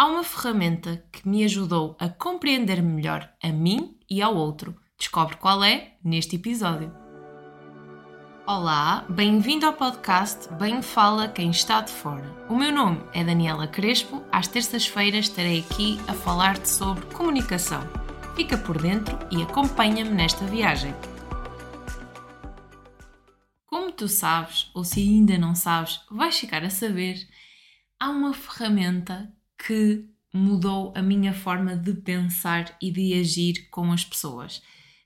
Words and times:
Há 0.00 0.06
uma 0.06 0.24
ferramenta 0.24 1.04
que 1.12 1.28
me 1.28 1.44
ajudou 1.44 1.94
a 2.00 2.08
compreender 2.08 2.82
melhor 2.82 3.30
a 3.42 3.48
mim 3.48 3.98
e 4.08 4.22
ao 4.22 4.34
outro. 4.34 4.74
Descobre 4.98 5.36
qual 5.36 5.62
é 5.62 5.98
neste 6.02 6.36
episódio. 6.36 6.90
Olá, 8.46 9.04
bem-vindo 9.10 9.66
ao 9.66 9.74
podcast 9.74 10.50
Bem 10.54 10.80
Fala 10.80 11.28
Quem 11.28 11.50
Está 11.50 11.82
de 11.82 11.92
Fora. 11.92 12.34
O 12.48 12.56
meu 12.56 12.72
nome 12.72 13.04
é 13.12 13.22
Daniela 13.22 13.68
Crespo. 13.68 14.24
Às 14.32 14.48
terças-feiras 14.48 15.26
estarei 15.26 15.60
aqui 15.60 16.00
a 16.08 16.14
falar-te 16.14 16.70
sobre 16.70 17.04
comunicação. 17.14 17.82
Fica 18.34 18.56
por 18.56 18.80
dentro 18.80 19.18
e 19.30 19.42
acompanha-me 19.42 20.12
nesta 20.12 20.46
viagem. 20.46 20.94
Como 23.66 23.92
tu 23.92 24.08
sabes, 24.08 24.70
ou 24.72 24.82
se 24.82 25.00
ainda 25.00 25.36
não 25.36 25.54
sabes, 25.54 26.00
vais 26.10 26.38
ficar 26.38 26.64
a 26.64 26.70
saber, 26.70 27.18
há 27.98 28.08
uma 28.08 28.32
ferramenta 28.32 29.30
que 29.66 30.04
mudou 30.32 30.92
a 30.96 31.02
minha 31.02 31.34
forma 31.34 31.76
de 31.76 31.92
pensar 31.94 32.76
e 32.80 32.90
de 32.90 33.14
agir 33.14 33.68
com 33.70 33.92
as 33.92 34.04
pessoas. 34.04 34.62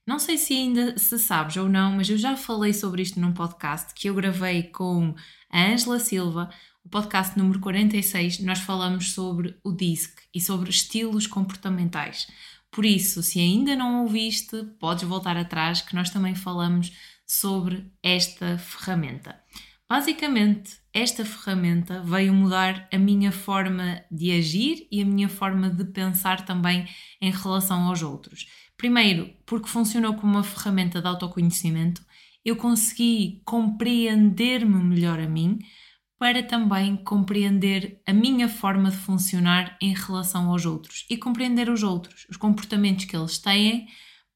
Não 0.07 0.19
sei 0.19 0.37
se 0.37 0.53
ainda 0.53 0.99
se 0.99 1.19
sabes 1.19 1.57
ou 1.57 1.69
não, 1.69 1.93
mas 1.93 2.11
eu 2.11 2.19
já 2.19 2.37
falei 2.37 2.73
sobre 2.73 3.03
isto 3.03 3.19
num 3.19 3.33
podcast 3.33 3.95
que 3.95 4.09
eu 4.09 4.15
gravei 4.15 4.65
com 4.65 5.15
a 5.51 5.65
Ângela 5.65 5.99
Silva, 5.99 6.51
o 6.85 6.89
podcast 6.89 7.39
número 7.39 7.59
46. 7.59 8.41
Nós 8.41 8.59
falamos 8.59 9.13
sobre 9.13 9.59
o 9.65 9.73
DISC 9.73 10.13
e 10.35 10.41
sobre 10.41 10.69
estilos 10.69 11.27
comportamentais. 11.27 12.29
Por 12.71 12.85
isso, 12.85 13.23
se 13.23 13.41
ainda 13.41 13.75
não 13.75 14.03
ouviste, 14.03 14.65
podes 14.79 15.05
voltar 15.05 15.37
atrás 15.37 15.81
que 15.81 15.95
nós 15.95 16.11
também 16.11 16.35
falamos 16.35 16.93
sobre 17.27 17.91
esta 18.03 18.59
ferramenta. 18.59 19.41
Basicamente, 19.97 20.79
esta 20.93 21.25
ferramenta 21.25 22.03
veio 22.03 22.35
mudar 22.35 22.89
a 22.93 22.99
minha 22.99 23.31
forma 23.31 24.03
de 24.11 24.33
agir 24.33 24.89
e 24.91 25.01
a 25.01 25.05
minha 25.05 25.29
forma 25.29 25.71
de 25.71 25.85
pensar 25.85 26.45
também 26.45 26.85
em 27.21 27.31
relação 27.31 27.85
aos 27.85 28.03
outros. 28.03 28.49
Primeiro, 28.77 29.33
porque 29.47 29.69
funcionou 29.69 30.15
como 30.15 30.33
uma 30.33 30.43
ferramenta 30.43 31.01
de 31.01 31.07
autoconhecimento, 31.07 32.05
eu 32.45 32.57
consegui 32.57 33.41
compreender-me 33.45 34.83
melhor 34.83 35.21
a 35.21 35.29
mim 35.29 35.61
para 36.19 36.43
também 36.43 36.97
compreender 36.97 38.03
a 38.05 38.13
minha 38.13 38.49
forma 38.49 38.91
de 38.91 38.97
funcionar 38.97 39.79
em 39.81 39.95
relação 39.95 40.51
aos 40.51 40.67
outros 40.67 41.07
e 41.09 41.17
compreender 41.17 41.69
os 41.69 41.85
outros, 41.85 42.27
os 42.29 42.37
comportamentos 42.37 43.05
que 43.05 43.17
eles 43.17 43.39
têm, 43.39 43.87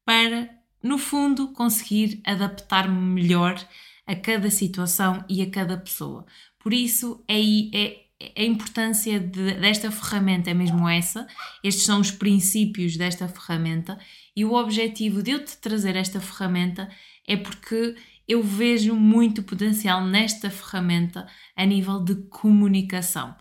para, 0.05 0.49
no 0.81 0.97
fundo, 0.97 1.49
conseguir 1.49 2.21
adaptar-me 2.25 2.97
melhor 2.97 3.61
a 4.09 4.15
cada 4.15 4.49
situação 4.49 5.23
e 5.29 5.39
a 5.43 5.49
cada 5.51 5.77
pessoa. 5.77 6.25
Por 6.57 6.73
isso, 6.73 7.23
é, 7.27 7.39
é, 7.39 8.05
é 8.19 8.41
a 8.41 8.43
importância 8.43 9.19
de, 9.19 9.53
desta 9.53 9.91
ferramenta 9.91 10.49
é 10.49 10.53
mesmo 10.55 10.89
essa, 10.89 11.27
estes 11.63 11.85
são 11.85 12.01
os 12.01 12.09
princípios 12.09 12.97
desta 12.97 13.27
ferramenta 13.27 13.99
e 14.35 14.43
o 14.43 14.53
objetivo 14.53 15.21
de 15.21 15.29
eu 15.29 15.45
te 15.45 15.55
trazer 15.57 15.95
esta 15.95 16.19
ferramenta 16.19 16.89
é 17.27 17.37
porque 17.37 17.95
eu 18.27 18.41
vejo 18.41 18.95
muito 18.95 19.43
potencial 19.43 20.03
nesta 20.03 20.49
ferramenta 20.49 21.27
a 21.55 21.63
nível 21.63 22.03
de 22.03 22.15
comunicação. 22.29 23.35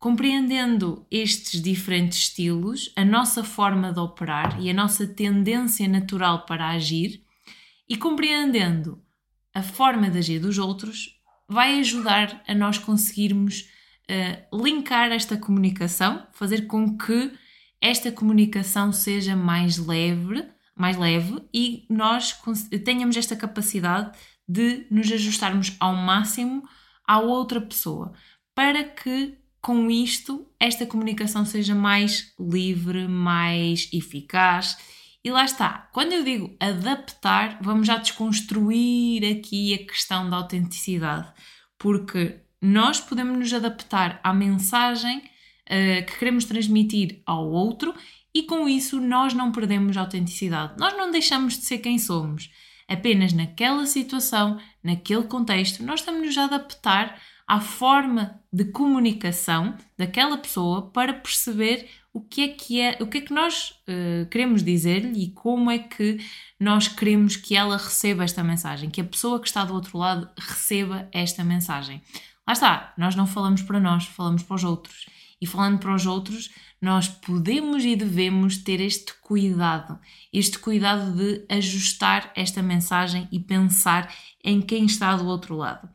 Compreendendo 0.00 1.06
estes 1.12 1.62
diferentes 1.62 2.18
estilos, 2.18 2.92
a 2.96 3.04
nossa 3.04 3.44
forma 3.44 3.92
de 3.92 4.00
operar 4.00 4.60
e 4.60 4.68
a 4.68 4.74
nossa 4.74 5.06
tendência 5.06 5.86
natural 5.86 6.44
para 6.44 6.70
agir, 6.70 7.22
e 7.88 7.96
compreendendo 7.96 9.00
a 9.54 9.62
forma 9.62 10.10
de 10.10 10.18
agir 10.18 10.40
dos 10.40 10.58
outros 10.58 11.18
vai 11.48 11.78
ajudar 11.80 12.42
a 12.46 12.54
nós 12.54 12.78
conseguirmos 12.78 13.68
uh, 14.10 14.62
linkar 14.62 15.10
esta 15.10 15.36
comunicação, 15.36 16.26
fazer 16.32 16.66
com 16.66 16.96
que 16.96 17.32
esta 17.80 18.12
comunicação 18.12 18.92
seja 18.92 19.34
mais 19.34 19.78
leve, 19.78 20.46
mais 20.76 20.96
leve 20.96 21.42
e 21.52 21.86
nós 21.88 22.36
tenhamos 22.84 23.16
esta 23.16 23.36
capacidade 23.36 24.16
de 24.48 24.86
nos 24.90 25.10
ajustarmos 25.10 25.76
ao 25.78 25.94
máximo 25.94 26.62
à 27.06 27.18
outra 27.18 27.60
pessoa, 27.60 28.12
para 28.54 28.84
que 28.84 29.36
com 29.60 29.90
isto 29.90 30.46
esta 30.58 30.86
comunicação 30.86 31.44
seja 31.44 31.74
mais 31.74 32.32
livre, 32.38 33.08
mais 33.08 33.88
eficaz 33.92 34.76
e 35.24 35.30
lá 35.30 35.44
está, 35.44 35.88
quando 35.92 36.12
eu 36.12 36.22
digo 36.22 36.56
adaptar, 36.60 37.58
vamos 37.60 37.86
já 37.86 37.96
desconstruir 37.96 39.38
aqui 39.38 39.74
a 39.74 39.86
questão 39.86 40.30
da 40.30 40.36
autenticidade, 40.36 41.32
porque 41.76 42.40
nós 42.62 43.00
podemos 43.00 43.36
nos 43.36 43.52
adaptar 43.52 44.20
à 44.22 44.32
mensagem 44.32 45.18
uh, 45.18 46.06
que 46.06 46.18
queremos 46.18 46.44
transmitir 46.44 47.20
ao 47.26 47.50
outro 47.50 47.94
e 48.34 48.44
com 48.44 48.68
isso 48.68 49.00
nós 49.00 49.34
não 49.34 49.50
perdemos 49.50 49.96
a 49.96 50.02
autenticidade. 50.02 50.74
Nós 50.78 50.96
não 50.96 51.10
deixamos 51.10 51.58
de 51.58 51.64
ser 51.64 51.78
quem 51.78 51.98
somos. 51.98 52.50
Apenas 52.86 53.32
naquela 53.32 53.84
situação, 53.86 54.58
naquele 54.82 55.24
contexto, 55.24 55.82
nós 55.82 56.00
estamos 56.00 56.24
nos 56.24 56.38
a 56.38 56.44
adaptar 56.44 57.20
à 57.46 57.60
forma 57.60 58.42
de 58.52 58.66
comunicação 58.66 59.76
daquela 59.96 60.38
pessoa 60.38 60.90
para 60.90 61.12
perceber 61.12 61.88
o 62.18 62.20
que 62.20 62.42
é 62.42 62.48
que 62.48 62.80
é, 62.80 62.98
o 63.00 63.06
que 63.06 63.18
é 63.18 63.20
que 63.20 63.32
nós 63.32 63.70
uh, 63.88 64.26
queremos 64.28 64.64
dizer-lhe 64.64 65.22
e 65.22 65.30
como 65.30 65.70
é 65.70 65.78
que 65.78 66.18
nós 66.58 66.88
queremos 66.88 67.36
que 67.36 67.54
ela 67.54 67.76
receba 67.76 68.24
esta 68.24 68.42
mensagem, 68.42 68.90
que 68.90 69.00
a 69.00 69.04
pessoa 69.04 69.40
que 69.40 69.46
está 69.46 69.64
do 69.64 69.72
outro 69.72 69.96
lado 69.96 70.28
receba 70.36 71.08
esta 71.12 71.44
mensagem. 71.44 72.02
Lá 72.44 72.54
está, 72.54 72.92
nós 72.98 73.14
não 73.14 73.24
falamos 73.24 73.62
para 73.62 73.78
nós, 73.78 74.06
falamos 74.06 74.42
para 74.42 74.56
os 74.56 74.64
outros. 74.64 75.06
E 75.40 75.46
falando 75.46 75.78
para 75.78 75.94
os 75.94 76.06
outros, 76.06 76.50
nós 76.82 77.06
podemos 77.06 77.84
e 77.84 77.94
devemos 77.94 78.56
ter 78.56 78.80
este 78.80 79.14
cuidado, 79.20 79.96
este 80.32 80.58
cuidado 80.58 81.14
de 81.14 81.44
ajustar 81.48 82.32
esta 82.34 82.60
mensagem 82.60 83.28
e 83.30 83.38
pensar 83.38 84.12
em 84.42 84.60
quem 84.60 84.86
está 84.86 85.14
do 85.14 85.26
outro 85.26 85.54
lado. 85.54 85.88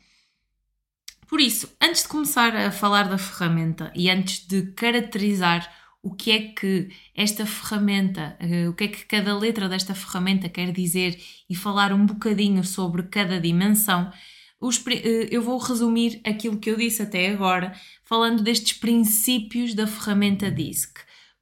Por 1.27 1.41
isso, 1.41 1.69
antes 1.81 2.03
de 2.03 2.07
começar 2.07 2.55
a 2.55 2.71
falar 2.71 3.09
da 3.09 3.17
ferramenta 3.17 3.91
e 3.93 4.09
antes 4.09 4.47
de 4.47 4.67
caracterizar 4.73 5.69
o 6.03 6.13
que 6.13 6.31
é 6.31 6.39
que 6.49 6.89
esta 7.15 7.45
ferramenta, 7.45 8.37
uh, 8.41 8.69
o 8.69 8.73
que 8.73 8.83
é 8.83 8.87
que 8.89 9.05
cada 9.05 9.35
letra 9.37 9.69
desta 9.69 9.95
ferramenta 9.95 10.49
quer 10.49 10.73
dizer 10.73 11.17
e 11.49 11.55
falar 11.55 11.93
um 11.93 12.05
bocadinho 12.05 12.61
sobre 12.63 13.03
cada 13.03 13.39
dimensão, 13.39 14.11
os, 14.59 14.77
uh, 14.77 14.91
eu 15.31 15.41
vou 15.41 15.57
resumir 15.57 16.19
aquilo 16.25 16.59
que 16.59 16.69
eu 16.69 16.75
disse 16.75 17.01
até 17.01 17.29
agora, 17.29 17.73
falando 18.03 18.43
destes 18.43 18.73
princípios 18.73 19.73
da 19.73 19.87
ferramenta 19.87 20.51
DISC. 20.51 20.99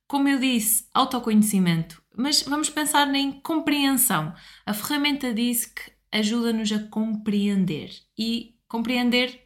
Como 0.07 0.29
eu 0.29 0.39
disse, 0.39 0.85
autoconhecimento, 0.93 2.01
mas 2.15 2.43
vamos 2.43 2.69
pensar 2.69 3.13
em 3.15 3.31
compreensão. 3.31 4.31
A 4.63 4.73
ferramenta 4.73 5.33
DISC 5.33 5.91
ajuda-nos 6.11 6.71
a 6.71 6.79
compreender 6.87 7.89
e 8.15 8.55
compreender 8.67 9.41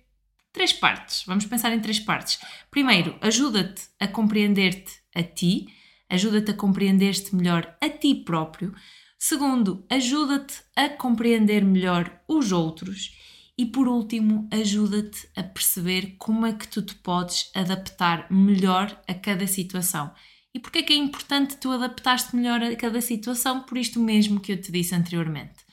três 0.51 0.73
partes. 0.73 1.23
Vamos 1.25 1.45
pensar 1.45 1.71
em 1.71 1.79
três 1.79 1.99
partes. 1.99 2.39
Primeiro, 2.71 3.17
ajuda-te 3.21 3.83
a 3.99 4.07
compreender-te 4.07 5.04
a 5.15 5.23
ti, 5.23 5.67
ajuda-te 6.09 6.51
a 6.51 6.53
compreender-te 6.53 7.35
melhor 7.35 7.75
a 7.81 7.89
ti 7.89 8.13
próprio. 8.13 8.73
Segundo, 9.17 9.85
ajuda-te 9.89 10.61
a 10.75 10.89
compreender 10.89 11.63
melhor 11.63 12.21
os 12.27 12.51
outros. 12.51 13.15
E 13.57 13.65
por 13.65 13.87
último, 13.87 14.47
ajuda-te 14.51 15.29
a 15.35 15.41
perceber 15.41 16.15
como 16.19 16.45
é 16.45 16.53
que 16.53 16.67
tu 16.67 16.81
te 16.81 16.93
podes 16.95 17.49
adaptar 17.55 18.29
melhor 18.29 19.01
a 19.07 19.13
cada 19.13 19.47
situação. 19.47 20.11
E 20.53 20.59
porque 20.59 20.79
é 20.79 20.83
que 20.83 20.93
é 20.93 20.95
importante 20.95 21.57
tu 21.57 21.71
adaptar-te 21.71 22.35
melhor 22.35 22.61
a 22.61 22.75
cada 22.75 23.01
situação? 23.01 23.63
Por 23.63 23.77
isto 23.77 23.99
mesmo 23.99 24.39
que 24.39 24.51
eu 24.51 24.61
te 24.61 24.71
disse 24.71 24.93
anteriormente. 24.93 25.65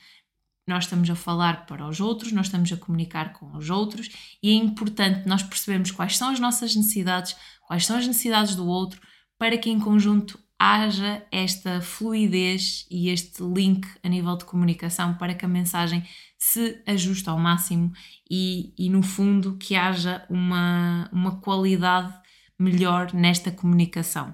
Nós 0.67 0.85
estamos 0.85 1.09
a 1.09 1.15
falar 1.15 1.65
para 1.65 1.85
os 1.85 1.99
outros, 1.99 2.31
nós 2.31 2.45
estamos 2.45 2.71
a 2.71 2.77
comunicar 2.77 3.33
com 3.33 3.55
os 3.57 3.69
outros 3.69 4.09
e 4.41 4.49
é 4.49 4.53
importante 4.53 5.27
nós 5.27 5.43
percebermos 5.43 5.91
quais 5.91 6.17
são 6.17 6.29
as 6.29 6.39
nossas 6.39 6.73
necessidades, 6.73 7.35
quais 7.67 7.85
são 7.85 7.97
as 7.97 8.07
necessidades 8.07 8.55
do 8.55 8.65
outro, 8.65 9.01
para 9.37 9.57
que 9.57 9.69
em 9.69 9.79
conjunto 9.79 10.39
haja 10.57 11.25
esta 11.31 11.81
fluidez 11.81 12.85
e 12.89 13.09
este 13.09 13.43
link 13.43 13.85
a 14.01 14.07
nível 14.07 14.37
de 14.37 14.45
comunicação 14.45 15.15
para 15.15 15.33
que 15.33 15.43
a 15.43 15.47
mensagem 15.47 16.03
se 16.37 16.81
ajuste 16.85 17.29
ao 17.29 17.37
máximo 17.37 17.91
e, 18.29 18.73
e 18.77 18.89
no 18.89 19.03
fundo 19.03 19.57
que 19.57 19.75
haja 19.75 20.25
uma, 20.29 21.09
uma 21.11 21.41
qualidade 21.41 22.13
melhor 22.57 23.13
nesta 23.13 23.51
comunicação. 23.51 24.33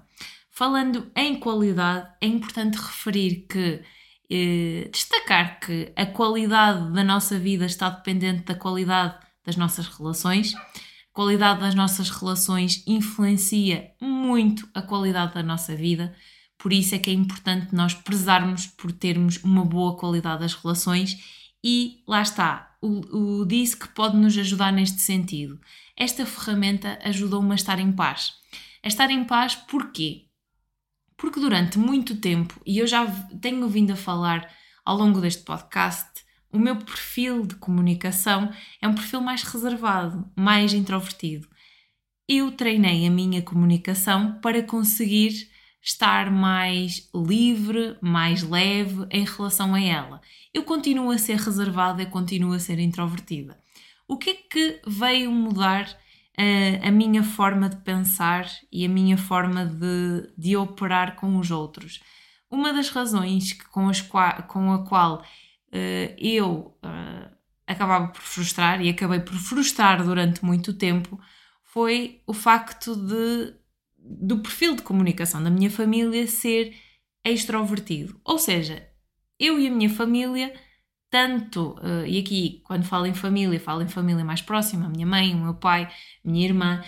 Falando 0.49 1.09
em 1.15 1.39
qualidade, 1.39 2.09
é 2.21 2.27
importante 2.27 2.75
referir 2.75 3.47
que 3.49 3.81
eh, 4.29 4.89
destacar 4.91 5.59
que 5.59 5.91
a 5.95 6.05
qualidade 6.05 6.93
da 6.93 7.03
nossa 7.03 7.39
vida 7.39 7.65
está 7.65 7.89
dependente 7.89 8.43
da 8.43 8.55
qualidade 8.55 9.15
das 9.45 9.55
nossas 9.55 9.87
relações 9.87 10.53
qualidade 11.19 11.59
das 11.59 11.75
nossas 11.75 12.09
relações 12.09 12.81
influencia 12.87 13.91
muito 13.99 14.69
a 14.73 14.81
qualidade 14.81 15.33
da 15.33 15.43
nossa 15.43 15.75
vida, 15.75 16.15
por 16.57 16.71
isso 16.71 16.95
é 16.95 16.97
que 16.97 17.09
é 17.09 17.13
importante 17.13 17.75
nós 17.75 17.93
prezarmos 17.93 18.67
por 18.67 18.89
termos 18.93 19.35
uma 19.43 19.65
boa 19.65 19.97
qualidade 19.97 20.39
das 20.39 20.53
relações 20.53 21.51
e 21.61 22.01
lá 22.07 22.21
está, 22.21 22.73
o, 22.81 23.41
o 23.41 23.45
DISC 23.45 23.87
pode 23.93 24.15
nos 24.15 24.37
ajudar 24.37 24.71
neste 24.71 25.01
sentido. 25.01 25.59
Esta 25.93 26.25
ferramenta 26.25 26.97
ajudou-me 27.03 27.51
a 27.51 27.55
estar 27.55 27.79
em 27.79 27.91
paz. 27.91 28.35
É 28.81 28.87
estar 28.87 29.11
em 29.11 29.25
paz 29.25 29.55
porquê? 29.55 30.27
Porque 31.17 31.41
durante 31.41 31.77
muito 31.77 32.15
tempo, 32.15 32.61
e 32.65 32.77
eu 32.77 32.87
já 32.87 33.05
tenho 33.41 33.67
vindo 33.67 33.91
a 33.91 33.97
falar 33.97 34.49
ao 34.85 34.95
longo 34.95 35.19
deste 35.19 35.43
podcast, 35.43 36.08
o 36.51 36.57
meu 36.57 36.75
perfil 36.75 37.45
de 37.45 37.55
comunicação 37.55 38.51
é 38.81 38.87
um 38.87 38.93
perfil 38.93 39.21
mais 39.21 39.43
reservado, 39.43 40.29
mais 40.35 40.73
introvertido. 40.73 41.47
Eu 42.27 42.51
treinei 42.51 43.07
a 43.07 43.11
minha 43.11 43.41
comunicação 43.41 44.39
para 44.41 44.63
conseguir 44.63 45.49
estar 45.81 46.29
mais 46.29 47.09
livre, 47.13 47.97
mais 48.01 48.43
leve 48.43 49.07
em 49.11 49.25
relação 49.25 49.73
a 49.73 49.81
ela. 49.81 50.21
Eu 50.53 50.63
continuo 50.63 51.11
a 51.11 51.17
ser 51.17 51.37
reservada, 51.37 52.01
eu 52.01 52.09
continuo 52.09 52.53
a 52.53 52.59
ser 52.59 52.79
introvertida. 52.79 53.57
O 54.07 54.17
que 54.17 54.29
é 54.31 54.33
que 54.33 54.81
veio 54.87 55.31
mudar 55.31 55.87
uh, 55.87 56.87
a 56.87 56.91
minha 56.91 57.23
forma 57.23 57.69
de 57.69 57.77
pensar 57.77 58.49
e 58.71 58.85
a 58.85 58.89
minha 58.89 59.17
forma 59.17 59.65
de, 59.65 60.31
de 60.37 60.57
operar 60.57 61.15
com 61.15 61.37
os 61.37 61.51
outros? 61.51 62.01
Uma 62.49 62.73
das 62.73 62.89
razões 62.89 63.53
com, 63.53 63.87
as, 63.87 64.01
com 64.01 64.73
a 64.73 64.83
qual 64.83 65.23
eu 66.17 66.77
uh, 66.83 67.35
acabava 67.67 68.07
por 68.07 68.21
frustrar 68.21 68.81
e 68.81 68.89
acabei 68.89 69.19
por 69.19 69.35
frustrar 69.35 70.03
durante 70.03 70.43
muito 70.43 70.73
tempo 70.73 71.19
foi 71.63 72.21
o 72.25 72.33
facto 72.33 72.95
de 72.95 73.53
do 73.97 74.39
perfil 74.39 74.75
de 74.75 74.81
comunicação 74.81 75.43
da 75.43 75.49
minha 75.49 75.69
família 75.69 76.25
ser 76.25 76.73
extrovertido. 77.23 78.19
Ou 78.23 78.39
seja, 78.39 78.87
eu 79.37 79.59
e 79.59 79.67
a 79.67 79.71
minha 79.71 79.89
família, 79.89 80.53
tanto, 81.11 81.75
uh, 81.79 82.05
e 82.07 82.17
aqui 82.17 82.61
quando 82.63 82.85
falo 82.85 83.05
em 83.05 83.13
família, 83.13 83.59
falo 83.59 83.81
em 83.81 83.87
família 83.89 84.23
mais 84.25 84.41
próxima, 84.41 84.85
a 84.85 84.89
minha 84.89 85.05
mãe, 85.05 85.35
o 85.35 85.43
meu 85.43 85.53
pai, 85.53 85.83
a 86.25 86.29
minha 86.29 86.45
irmã, 86.45 86.83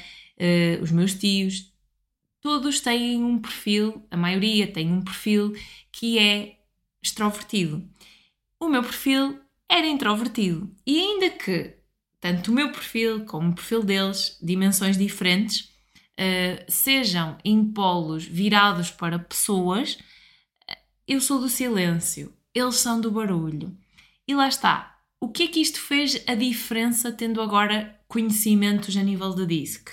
os 0.82 0.92
meus 0.92 1.14
tios, 1.14 1.72
todos 2.42 2.80
têm 2.80 3.24
um 3.24 3.40
perfil, 3.40 4.06
a 4.10 4.18
maioria 4.18 4.66
tem 4.66 4.92
um 4.92 5.02
perfil 5.02 5.54
que 5.92 6.18
é 6.18 6.58
extrovertido. 7.02 7.88
O 8.62 8.70
meu 8.70 8.84
perfil 8.84 9.42
era 9.68 9.88
introvertido. 9.88 10.72
E 10.86 11.00
ainda 11.00 11.32
que 11.32 11.76
tanto 12.20 12.52
o 12.52 12.54
meu 12.54 12.72
perfil 12.72 13.26
como 13.26 13.50
o 13.50 13.56
perfil 13.56 13.82
deles, 13.82 14.38
dimensões 14.40 14.96
diferentes, 14.96 15.74
uh, 16.12 16.64
sejam 16.68 17.40
em 17.44 17.66
polos 17.74 18.24
virados 18.24 18.92
para 18.92 19.18
pessoas, 19.18 19.98
eu 21.08 21.20
sou 21.20 21.40
do 21.42 21.50
silêncio, 21.50 22.32
eles 22.54 22.76
são 22.76 23.02
do 23.02 23.10
barulho. 23.10 23.76
E 24.28 24.36
lá 24.36 24.48
está. 24.48 24.96
O 25.20 25.30
que 25.30 25.44
é 25.44 25.48
que 25.48 25.60
isto 25.60 25.80
fez 25.80 26.24
a 26.28 26.36
diferença 26.36 27.12
tendo 27.12 27.42
agora 27.42 28.00
conhecimentos 28.08 28.96
a 28.96 29.02
nível 29.02 29.34
de 29.34 29.48
DISC? 29.48 29.90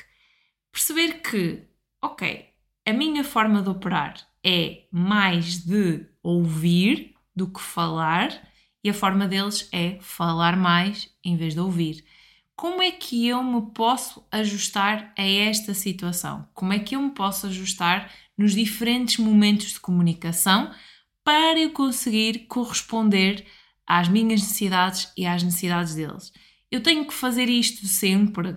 Perceber 0.70 1.22
que, 1.22 1.62
ok, 2.04 2.44
a 2.84 2.92
minha 2.92 3.24
forma 3.24 3.62
de 3.62 3.70
operar 3.70 4.28
é 4.44 4.86
mais 4.92 5.64
de 5.64 6.04
ouvir 6.22 7.14
do 7.34 7.50
que 7.50 7.60
falar 7.62 8.46
e 8.82 8.90
a 8.90 8.94
forma 8.94 9.26
deles 9.26 9.68
é 9.72 9.98
falar 10.00 10.56
mais 10.56 11.10
em 11.24 11.36
vez 11.36 11.54
de 11.54 11.60
ouvir 11.60 12.04
como 12.58 12.82
é 12.82 12.90
que 12.90 13.24
eu 13.24 13.40
me 13.40 13.70
posso 13.70 14.26
ajustar 14.32 15.14
a 15.16 15.22
esta 15.22 15.72
situação? 15.72 16.44
Como 16.52 16.72
é 16.72 16.80
que 16.80 16.96
eu 16.96 17.00
me 17.00 17.12
posso 17.12 17.46
ajustar 17.46 18.12
nos 18.36 18.52
diferentes 18.52 19.18
momentos 19.18 19.74
de 19.74 19.78
comunicação 19.78 20.74
para 21.22 21.56
eu 21.56 21.70
conseguir 21.70 22.48
corresponder 22.48 23.46
às 23.86 24.08
minhas 24.08 24.40
necessidades 24.40 25.08
e 25.16 25.24
às 25.24 25.40
necessidades 25.44 25.94
deles? 25.94 26.32
Eu 26.68 26.82
tenho 26.82 27.06
que 27.06 27.14
fazer 27.14 27.48
isto 27.48 27.86
sempre? 27.86 28.56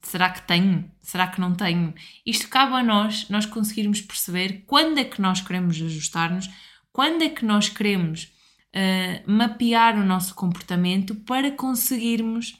Será 0.00 0.30
que 0.30 0.46
tenho? 0.46 0.88
Será 1.02 1.26
que 1.26 1.40
não 1.40 1.56
tenho? 1.56 1.92
Isto 2.24 2.46
cabe 2.46 2.74
a 2.74 2.84
nós, 2.84 3.28
nós 3.28 3.46
conseguirmos 3.46 4.00
perceber 4.00 4.62
quando 4.64 4.98
é 4.98 5.04
que 5.04 5.20
nós 5.20 5.40
queremos 5.40 5.74
ajustar-nos, 5.82 6.48
quando 6.92 7.22
é 7.22 7.28
que 7.28 7.44
nós 7.44 7.68
queremos 7.68 8.32
uh, 8.74 9.30
mapear 9.30 9.98
o 9.98 10.04
nosso 10.04 10.34
comportamento 10.34 11.14
para 11.14 11.50
conseguirmos, 11.50 12.56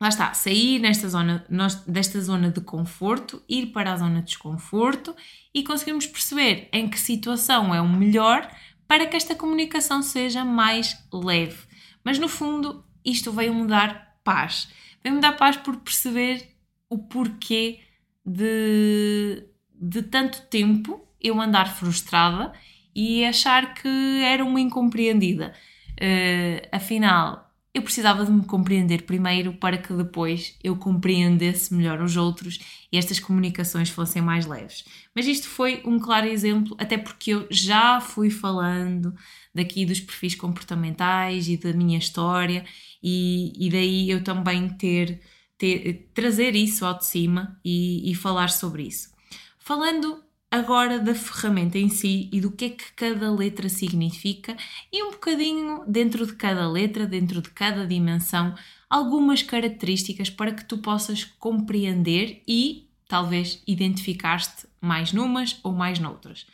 lá 0.00 0.08
está, 0.08 0.32
sair 0.34 0.78
nesta 0.78 1.08
zona, 1.08 1.44
nós, 1.48 1.76
desta 1.84 2.20
zona 2.20 2.50
de 2.50 2.60
conforto, 2.60 3.42
ir 3.48 3.66
para 3.66 3.92
a 3.92 3.96
zona 3.96 4.20
de 4.20 4.26
desconforto 4.26 5.14
e 5.54 5.62
conseguirmos 5.62 6.06
perceber 6.06 6.68
em 6.72 6.88
que 6.88 6.98
situação 6.98 7.74
é 7.74 7.80
o 7.80 7.88
melhor 7.88 8.48
para 8.86 9.06
que 9.06 9.16
esta 9.16 9.34
comunicação 9.34 10.02
seja 10.02 10.44
mais 10.44 10.96
leve. 11.12 11.58
Mas 12.02 12.18
no 12.18 12.28
fundo, 12.28 12.84
isto 13.04 13.32
veio-me 13.32 13.66
dar 13.66 14.18
paz. 14.24 14.68
Veio-me 15.02 15.20
dar 15.20 15.36
paz 15.36 15.56
por 15.56 15.76
perceber 15.76 16.56
o 16.88 16.98
porquê 16.98 17.80
de, 18.24 19.44
de 19.74 20.02
tanto 20.02 20.40
tempo 20.42 21.06
eu 21.20 21.40
andar 21.40 21.74
frustrada 21.74 22.52
e 22.98 23.24
achar 23.24 23.74
que 23.74 23.88
era 24.24 24.44
uma 24.44 24.60
incompreendida. 24.60 25.54
Uh, 25.92 26.66
afinal, 26.72 27.48
eu 27.72 27.80
precisava 27.80 28.24
de 28.24 28.32
me 28.32 28.44
compreender 28.44 29.02
primeiro 29.02 29.52
para 29.52 29.78
que 29.78 29.92
depois 29.92 30.56
eu 30.64 30.74
compreendesse 30.74 31.72
melhor 31.72 32.02
os 32.02 32.16
outros 32.16 32.58
e 32.90 32.98
estas 32.98 33.20
comunicações 33.20 33.88
fossem 33.88 34.20
mais 34.20 34.46
leves. 34.46 34.84
Mas 35.14 35.28
isto 35.28 35.46
foi 35.46 35.80
um 35.84 36.00
claro 36.00 36.26
exemplo, 36.26 36.76
até 36.76 36.98
porque 36.98 37.30
eu 37.30 37.46
já 37.52 38.00
fui 38.00 38.30
falando 38.30 39.14
daqui 39.54 39.86
dos 39.86 40.00
perfis 40.00 40.34
comportamentais 40.34 41.48
e 41.48 41.56
da 41.56 41.72
minha 41.72 41.98
história, 41.98 42.64
e, 43.00 43.52
e 43.64 43.70
daí 43.70 44.10
eu 44.10 44.24
também 44.24 44.70
ter, 44.70 45.20
ter 45.56 46.10
trazer 46.12 46.56
isso 46.56 46.84
ao 46.84 46.98
de 46.98 47.06
cima 47.06 47.60
e, 47.64 48.10
e 48.10 48.14
falar 48.16 48.50
sobre 48.50 48.82
isso. 48.82 49.10
Falando 49.56 50.20
agora 50.50 50.98
da 50.98 51.14
ferramenta 51.14 51.78
em 51.78 51.88
si 51.88 52.28
e 52.32 52.40
do 52.40 52.50
que 52.50 52.64
é 52.64 52.70
que 52.70 52.92
cada 52.92 53.30
letra 53.30 53.68
significa 53.68 54.56
e 54.92 55.02
um 55.02 55.10
bocadinho 55.10 55.84
dentro 55.86 56.26
de 56.26 56.34
cada 56.34 56.68
letra, 56.68 57.06
dentro 57.06 57.42
de 57.42 57.50
cada 57.50 57.86
dimensão, 57.86 58.54
algumas 58.88 59.42
características 59.42 60.30
para 60.30 60.52
que 60.52 60.64
tu 60.64 60.78
possas 60.78 61.24
compreender 61.24 62.42
e 62.48 62.88
talvez 63.06 63.62
identificar-te 63.66 64.66
mais 64.80 65.12
numas 65.12 65.58
ou 65.62 65.72
mais 65.72 65.98
noutras. 65.98 66.46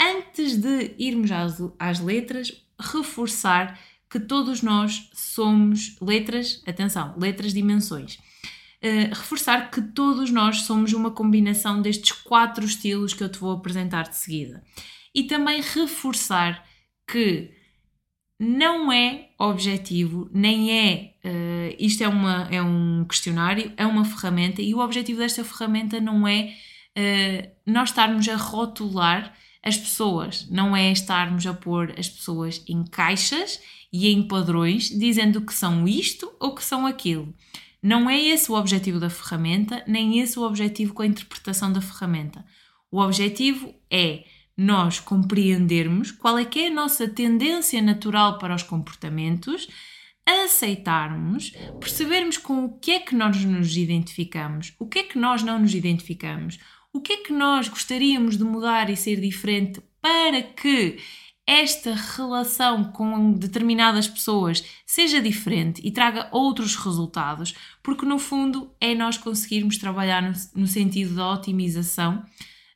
Antes 0.00 0.56
de 0.56 0.94
irmos 0.98 1.30
às, 1.30 1.62
às 1.78 2.00
letras, 2.00 2.64
reforçar 2.78 3.78
que 4.08 4.18
todos 4.18 4.62
nós 4.62 5.08
somos 5.12 5.96
letras, 6.00 6.62
atenção, 6.66 7.14
letras 7.16 7.52
dimensões 7.52 8.18
uh, 8.84 9.08
reforçar 9.14 9.70
que 9.70 9.80
todos 9.80 10.30
nós 10.30 10.62
somos 10.62 10.92
uma 10.92 11.10
combinação 11.10 11.80
destes 11.80 12.12
quatro 12.12 12.64
estilos 12.64 13.14
que 13.14 13.22
eu 13.22 13.28
te 13.28 13.38
vou 13.38 13.52
apresentar 13.52 14.08
de 14.08 14.16
seguida. 14.16 14.62
E 15.14 15.24
também 15.24 15.60
reforçar 15.60 16.64
que 17.06 17.50
não 18.38 18.90
é 18.90 19.28
objetivo, 19.38 20.30
nem 20.32 20.72
é. 20.72 21.14
Uh, 21.22 21.76
isto 21.78 22.02
é, 22.02 22.08
uma, 22.08 22.48
é 22.50 22.62
um 22.62 23.04
questionário, 23.04 23.70
é 23.76 23.84
uma 23.86 24.04
ferramenta, 24.04 24.62
e 24.62 24.74
o 24.74 24.78
objetivo 24.78 25.18
desta 25.18 25.44
ferramenta 25.44 26.00
não 26.00 26.26
é 26.26 26.54
uh, 26.96 27.50
nós 27.66 27.90
estarmos 27.90 28.26
a 28.28 28.36
rotular 28.36 29.34
as 29.62 29.76
pessoas, 29.76 30.48
não 30.50 30.74
é 30.74 30.90
estarmos 30.90 31.46
a 31.46 31.52
pôr 31.52 31.92
as 31.98 32.08
pessoas 32.08 32.64
em 32.66 32.82
caixas 32.82 33.60
e 33.92 34.08
em 34.08 34.26
padrões, 34.26 34.88
dizendo 34.88 35.42
que 35.42 35.52
são 35.52 35.86
isto 35.86 36.32
ou 36.40 36.54
que 36.54 36.64
são 36.64 36.86
aquilo. 36.86 37.34
Não 37.82 38.10
é 38.10 38.20
esse 38.20 38.50
o 38.50 38.54
objetivo 38.54 39.00
da 39.00 39.08
ferramenta, 39.08 39.82
nem 39.86 40.20
esse 40.20 40.38
o 40.38 40.42
objetivo 40.42 40.92
com 40.92 41.02
a 41.02 41.06
interpretação 41.06 41.72
da 41.72 41.80
ferramenta. 41.80 42.44
O 42.90 43.00
objetivo 43.00 43.74
é 43.90 44.24
nós 44.56 45.00
compreendermos 45.00 46.10
qual 46.10 46.36
é 46.36 46.44
que 46.44 46.58
é 46.58 46.66
a 46.66 46.74
nossa 46.74 47.08
tendência 47.08 47.80
natural 47.80 48.38
para 48.38 48.54
os 48.54 48.62
comportamentos, 48.62 49.68
aceitarmos, 50.26 51.52
percebermos 51.80 52.36
com 52.36 52.66
o 52.66 52.78
que 52.78 52.90
é 52.90 53.00
que 53.00 53.14
nós 53.14 53.42
nos 53.42 53.74
identificamos, 53.74 54.74
o 54.78 54.86
que 54.86 54.98
é 54.98 55.02
que 55.04 55.18
nós 55.18 55.42
não 55.42 55.58
nos 55.58 55.74
identificamos, 55.74 56.58
o 56.92 57.00
que 57.00 57.12
é 57.14 57.16
que 57.18 57.32
nós 57.32 57.68
gostaríamos 57.68 58.36
de 58.36 58.44
mudar 58.44 58.90
e 58.90 58.96
ser 58.96 59.20
diferente 59.20 59.80
para 60.02 60.42
que 60.42 60.98
esta 61.46 61.94
relação 61.94 62.84
com 62.92 63.32
determinadas 63.32 64.06
pessoas 64.06 64.64
seja 64.86 65.20
diferente 65.20 65.80
e 65.84 65.90
traga 65.90 66.28
outros 66.30 66.76
resultados, 66.76 67.54
porque 67.82 68.06
no 68.06 68.18
fundo 68.18 68.74
é 68.80 68.94
nós 68.94 69.16
conseguirmos 69.16 69.78
trabalhar 69.78 70.22
no, 70.22 70.32
no 70.54 70.66
sentido 70.66 71.14
da 71.14 71.32
otimização 71.32 72.18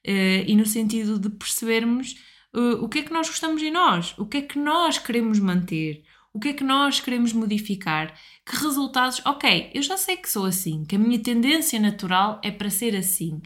uh, 0.06 0.44
e 0.46 0.54
no 0.54 0.66
sentido 0.66 1.18
de 1.18 1.30
percebermos 1.30 2.16
uh, 2.54 2.82
o 2.82 2.88
que 2.88 3.00
é 3.00 3.02
que 3.02 3.12
nós 3.12 3.28
gostamos 3.28 3.62
em 3.62 3.70
nós, 3.70 4.14
o 4.18 4.26
que 4.26 4.38
é 4.38 4.42
que 4.42 4.58
nós 4.58 4.98
queremos 4.98 5.38
manter, 5.38 6.02
o 6.32 6.40
que 6.40 6.48
é 6.48 6.52
que 6.52 6.64
nós 6.64 7.00
queremos 7.00 7.32
modificar, 7.32 8.14
que 8.44 8.56
resultados, 8.56 9.20
ok, 9.24 9.70
eu 9.72 9.82
já 9.82 9.96
sei 9.96 10.16
que 10.16 10.28
sou 10.28 10.46
assim, 10.46 10.84
que 10.84 10.96
a 10.96 10.98
minha 10.98 11.18
tendência 11.18 11.78
natural 11.78 12.40
é 12.42 12.50
para 12.50 12.70
ser 12.70 12.96
assim. 12.96 13.40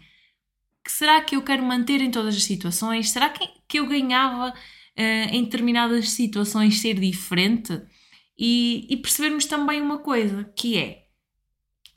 Que 0.84 0.90
será 0.90 1.20
que 1.20 1.36
eu 1.36 1.42
quero 1.42 1.62
manter 1.62 2.00
em 2.00 2.10
todas 2.10 2.34
as 2.34 2.44
situações? 2.44 3.10
Será 3.10 3.28
que, 3.28 3.46
que 3.68 3.78
eu 3.78 3.86
ganhava 3.86 4.50
uh, 4.50 5.34
em 5.34 5.44
determinadas 5.44 6.10
situações 6.10 6.80
ser 6.80 6.98
diferente 6.98 7.78
e, 8.38 8.86
e 8.88 8.96
percebermos 8.96 9.44
também 9.44 9.82
uma 9.82 9.98
coisa, 9.98 10.44
que 10.56 10.78
é 10.78 11.07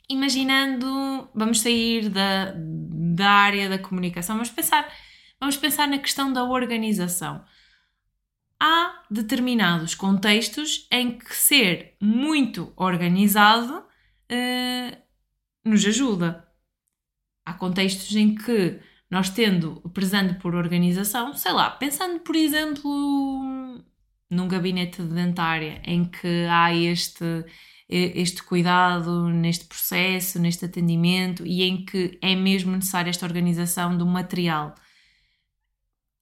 imaginando, 0.08 1.30
vamos 1.34 1.60
sair 1.60 2.08
da, 2.08 2.54
da 2.56 3.30
área 3.30 3.68
da 3.68 3.78
comunicação, 3.78 4.36
vamos 4.36 4.50
pensar, 4.50 4.90
vamos 5.40 5.56
pensar 5.56 5.88
na 5.88 5.98
questão 5.98 6.32
da 6.32 6.44
organização. 6.44 7.44
Há 8.60 9.02
determinados 9.10 9.94
contextos 9.94 10.86
em 10.90 11.18
que 11.18 11.34
ser 11.34 11.96
muito 12.00 12.72
organizado 12.76 13.78
uh, 13.78 14.98
nos 15.64 15.84
ajuda. 15.84 16.46
Há 17.44 17.54
contextos 17.54 18.14
em 18.14 18.34
que 18.36 18.78
nós 19.10 19.28
tendo, 19.28 19.80
prezando 19.92 20.36
por 20.36 20.54
organização, 20.54 21.34
sei 21.34 21.52
lá, 21.52 21.70
pensando 21.70 22.20
por 22.20 22.36
exemplo 22.36 22.90
num 24.30 24.48
gabinete 24.48 25.02
de 25.02 25.08
dentária 25.08 25.82
em 25.84 26.04
que 26.06 26.46
há 26.48 26.74
este 26.74 27.44
este 27.92 28.42
cuidado 28.42 29.28
neste 29.28 29.64
processo, 29.66 30.38
neste 30.38 30.64
atendimento 30.64 31.46
e 31.46 31.62
em 31.62 31.84
que 31.84 32.18
é 32.22 32.34
mesmo 32.34 32.72
necessária 32.72 33.10
esta 33.10 33.26
organização 33.26 33.96
do 33.96 34.06
material. 34.06 34.74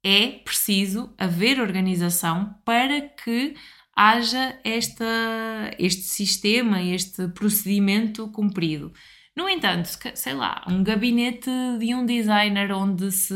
É 0.05 0.29
preciso 0.45 1.15
haver 1.19 1.61
organização 1.61 2.55
para 2.65 3.00
que 3.00 3.55
haja 3.95 4.59
esta, 4.65 5.05
este 5.79 6.03
sistema, 6.03 6.83
este 6.83 7.29
procedimento 7.29 8.29
cumprido. 8.29 8.93
No 9.37 9.49
entanto, 9.49 9.89
sei 10.15 10.35
lá, 10.35 10.65
um 10.69 10.83
gabinete 10.83 11.50
de 11.79 11.95
um 11.95 12.05
designer 12.05 12.73
onde, 12.73 13.12
se, 13.12 13.35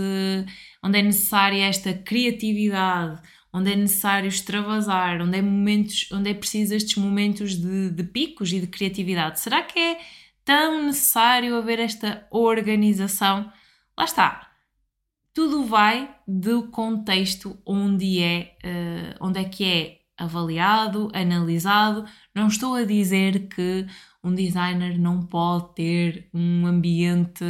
onde 0.83 0.99
é 0.99 1.03
necessária 1.03 1.65
esta 1.65 1.95
criatividade, 1.95 3.21
onde 3.55 3.71
é 3.73 3.77
necessário 3.77 4.27
extravasar, 4.27 5.23
onde 5.23 5.39
é, 5.39 5.41
momentos, 5.41 6.09
onde 6.11 6.29
é 6.29 6.35
preciso 6.35 6.75
estes 6.75 6.97
momentos 6.97 7.55
de, 7.55 7.91
de 7.91 8.03
picos 8.03 8.53
e 8.53 8.59
de 8.59 8.67
criatividade. 8.67 9.39
Será 9.39 9.63
que 9.63 9.79
é 9.79 10.01
tão 10.45 10.87
necessário 10.87 11.55
haver 11.57 11.79
esta 11.79 12.27
organização? 12.33 13.53
Lá 13.97 14.05
está. 14.05 14.51
Tudo 15.33 15.65
vai 15.65 16.13
do 16.27 16.69
contexto 16.69 17.57
onde 17.65 18.21
é, 18.21 18.57
uh, 18.65 19.25
onde 19.25 19.39
é 19.39 19.45
que 19.45 19.65
é 19.65 20.01
avaliado, 20.17 21.11
analisado. 21.13 22.05
Não 22.35 22.49
estou 22.49 22.75
a 22.75 22.85
dizer 22.85 23.49
que 23.49 23.87
um 24.23 24.35
designer 24.35 24.99
não 24.99 25.21
pode 25.27 25.75
ter 25.75 26.29
um 26.33 26.67
ambiente 26.67 27.45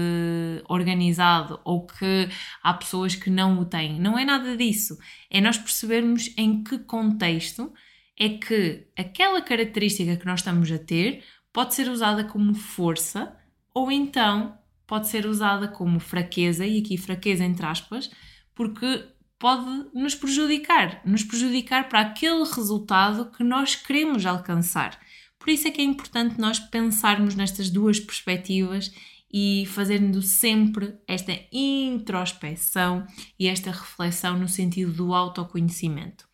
organizado 0.68 1.60
ou 1.64 1.86
que 1.86 2.28
há 2.62 2.74
pessoas 2.74 3.14
que 3.14 3.30
não 3.30 3.58
o 3.60 3.64
têm. 3.64 4.00
Não 4.00 4.18
é 4.18 4.24
nada 4.24 4.56
disso. 4.56 4.98
É 5.30 5.40
nós 5.40 5.56
percebermos 5.56 6.32
em 6.36 6.64
que 6.64 6.78
contexto 6.78 7.72
é 8.18 8.28
que 8.28 8.86
aquela 8.96 9.40
característica 9.40 10.16
que 10.16 10.26
nós 10.26 10.40
estamos 10.40 10.70
a 10.70 10.78
ter 10.78 11.22
pode 11.52 11.74
ser 11.74 11.88
usada 11.88 12.24
como 12.24 12.54
força 12.54 13.36
ou 13.72 13.90
então 13.90 14.58
pode 14.86 15.08
ser 15.08 15.26
usada 15.26 15.68
como 15.68 15.98
fraqueza, 15.98 16.66
e 16.66 16.78
aqui 16.78 16.96
fraqueza 16.96 17.44
entre 17.44 17.64
aspas, 17.64 18.10
porque 18.54 19.08
pode 19.44 19.90
nos 19.92 20.14
prejudicar, 20.14 21.02
nos 21.04 21.22
prejudicar 21.22 21.86
para 21.86 22.00
aquele 22.00 22.44
resultado 22.44 23.30
que 23.30 23.44
nós 23.44 23.76
queremos 23.76 24.24
alcançar. 24.24 24.98
Por 25.38 25.50
isso 25.50 25.68
é 25.68 25.70
que 25.70 25.82
é 25.82 25.84
importante 25.84 26.40
nós 26.40 26.58
pensarmos 26.58 27.34
nestas 27.34 27.68
duas 27.68 28.00
perspectivas 28.00 28.90
e 29.30 29.66
fazendo 29.66 30.22
sempre 30.22 30.94
esta 31.06 31.38
introspeção 31.52 33.06
e 33.38 33.46
esta 33.46 33.70
reflexão 33.70 34.38
no 34.38 34.48
sentido 34.48 34.94
do 34.94 35.12
autoconhecimento. 35.12 36.26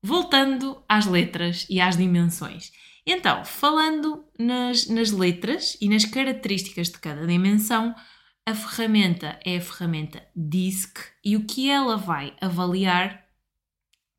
Voltando 0.00 0.84
às 0.88 1.06
letras 1.06 1.66
e 1.68 1.80
às 1.80 1.96
dimensões. 1.96 2.70
Então, 3.04 3.44
falando 3.44 4.24
nas, 4.38 4.86
nas 4.86 5.10
letras 5.10 5.76
e 5.80 5.88
nas 5.88 6.04
características 6.04 6.90
de 6.90 6.98
cada 7.00 7.26
dimensão, 7.26 7.92
a 8.46 8.54
ferramenta 8.54 9.38
é 9.44 9.56
a 9.56 9.60
ferramenta 9.60 10.22
DISC 10.34 10.98
e 11.24 11.36
o 11.36 11.44
que 11.44 11.70
ela 11.70 11.96
vai 11.96 12.34
avaliar 12.40 13.24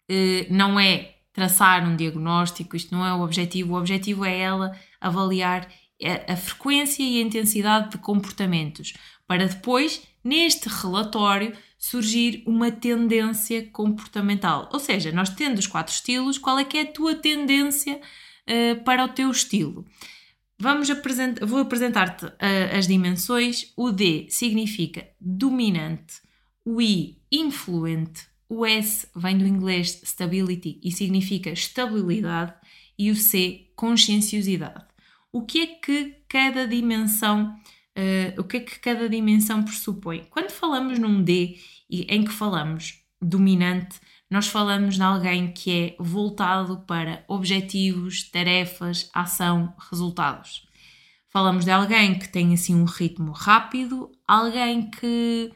eh, 0.10 0.48
não 0.50 0.80
é 0.80 1.16
traçar 1.34 1.88
um 1.88 1.96
diagnóstico, 1.96 2.75
isto 2.75 2.94
não 2.94 3.06
é 3.06 3.13
o 3.13 3.22
objetivo, 3.22 3.74
o 3.74 3.78
objetivo 3.78 4.25
é 4.25 4.38
ela 4.38 4.78
avaliar 5.00 5.68
a, 6.04 6.34
a 6.34 6.36
frequência 6.36 7.04
e 7.04 7.20
a 7.20 7.22
intensidade 7.22 7.92
de 7.92 7.98
comportamentos, 7.98 8.94
para 9.28 9.48
depois, 9.48 10.01
neste 10.24 10.68
relatório, 10.68 11.56
surgir 11.78 12.44
uma 12.46 12.72
tendência 12.72 13.66
comportamental. 13.72 14.70
Ou 14.74 14.80
seja, 14.80 15.12
nós 15.12 15.30
tendo 15.30 15.58
os 15.58 15.68
quatro 15.68 15.94
estilos, 15.94 16.38
qual 16.38 16.60
é 16.60 16.66
que 16.66 16.78
é 16.78 16.82
a 16.82 16.92
tua 16.92 17.16
tendência 17.16 17.96
uh, 17.98 18.84
para 18.84 19.06
o 19.06 19.10
teu 19.10 19.32
estilo? 19.32 19.86
Vamos 20.62 20.91
apresentar, 20.91 21.44
vou 21.44 21.58
apresentar-te 21.58 22.25
uh, 22.27 22.77
as 22.77 22.86
dimensões. 22.86 23.74
O 23.75 23.89
D 23.91 24.27
significa 24.30 25.10
dominante, 25.20 26.22
o 26.63 26.80
I 26.80 27.20
influente, 27.32 28.27
o 28.48 28.63
S 28.63 29.08
vem 29.15 29.39
do 29.39 29.48
inglês 29.48 30.00
stability 30.03 30.80
e 30.84 30.91
significa 30.91 31.50
estabilidade 31.50 32.53
e 32.96 33.10
o 33.10 33.15
C 33.15 33.72
conscienciosidade. 33.75 34.86
O 35.34 35.41
que 35.48 35.62
é 35.62 35.65
que 35.65 36.18
cada 36.30 36.68
dimensão 36.68 37.56
uh, 37.98 38.39
o 38.39 38.44
que 38.44 38.58
é 38.58 38.60
que 38.60 38.80
cada 38.80 39.10
dimensão 39.10 39.63
pressupõe? 39.63 40.27
Quando 40.30 40.51
falamos 40.51 41.00
num 41.00 41.24
D 41.24 41.58
em 41.89 42.24
que 42.24 42.32
falamos 42.32 43.00
dominante, 43.20 44.00
nós 44.31 44.47
falamos 44.47 44.95
de 44.95 45.03
alguém 45.03 45.51
que 45.51 45.71
é 45.71 45.95
voltado 46.01 46.77
para 46.88 47.21
objetivos, 47.27 48.23
tarefas, 48.23 49.09
ação, 49.13 49.75
resultados. 49.91 50.65
Falamos 51.27 51.65
de 51.65 51.71
alguém 51.71 52.17
que 52.17 52.29
tem 52.29 52.53
assim 52.53 52.73
um 52.73 52.85
ritmo 52.85 53.33
rápido, 53.33 54.09
alguém 54.25 54.89
que 54.89 55.51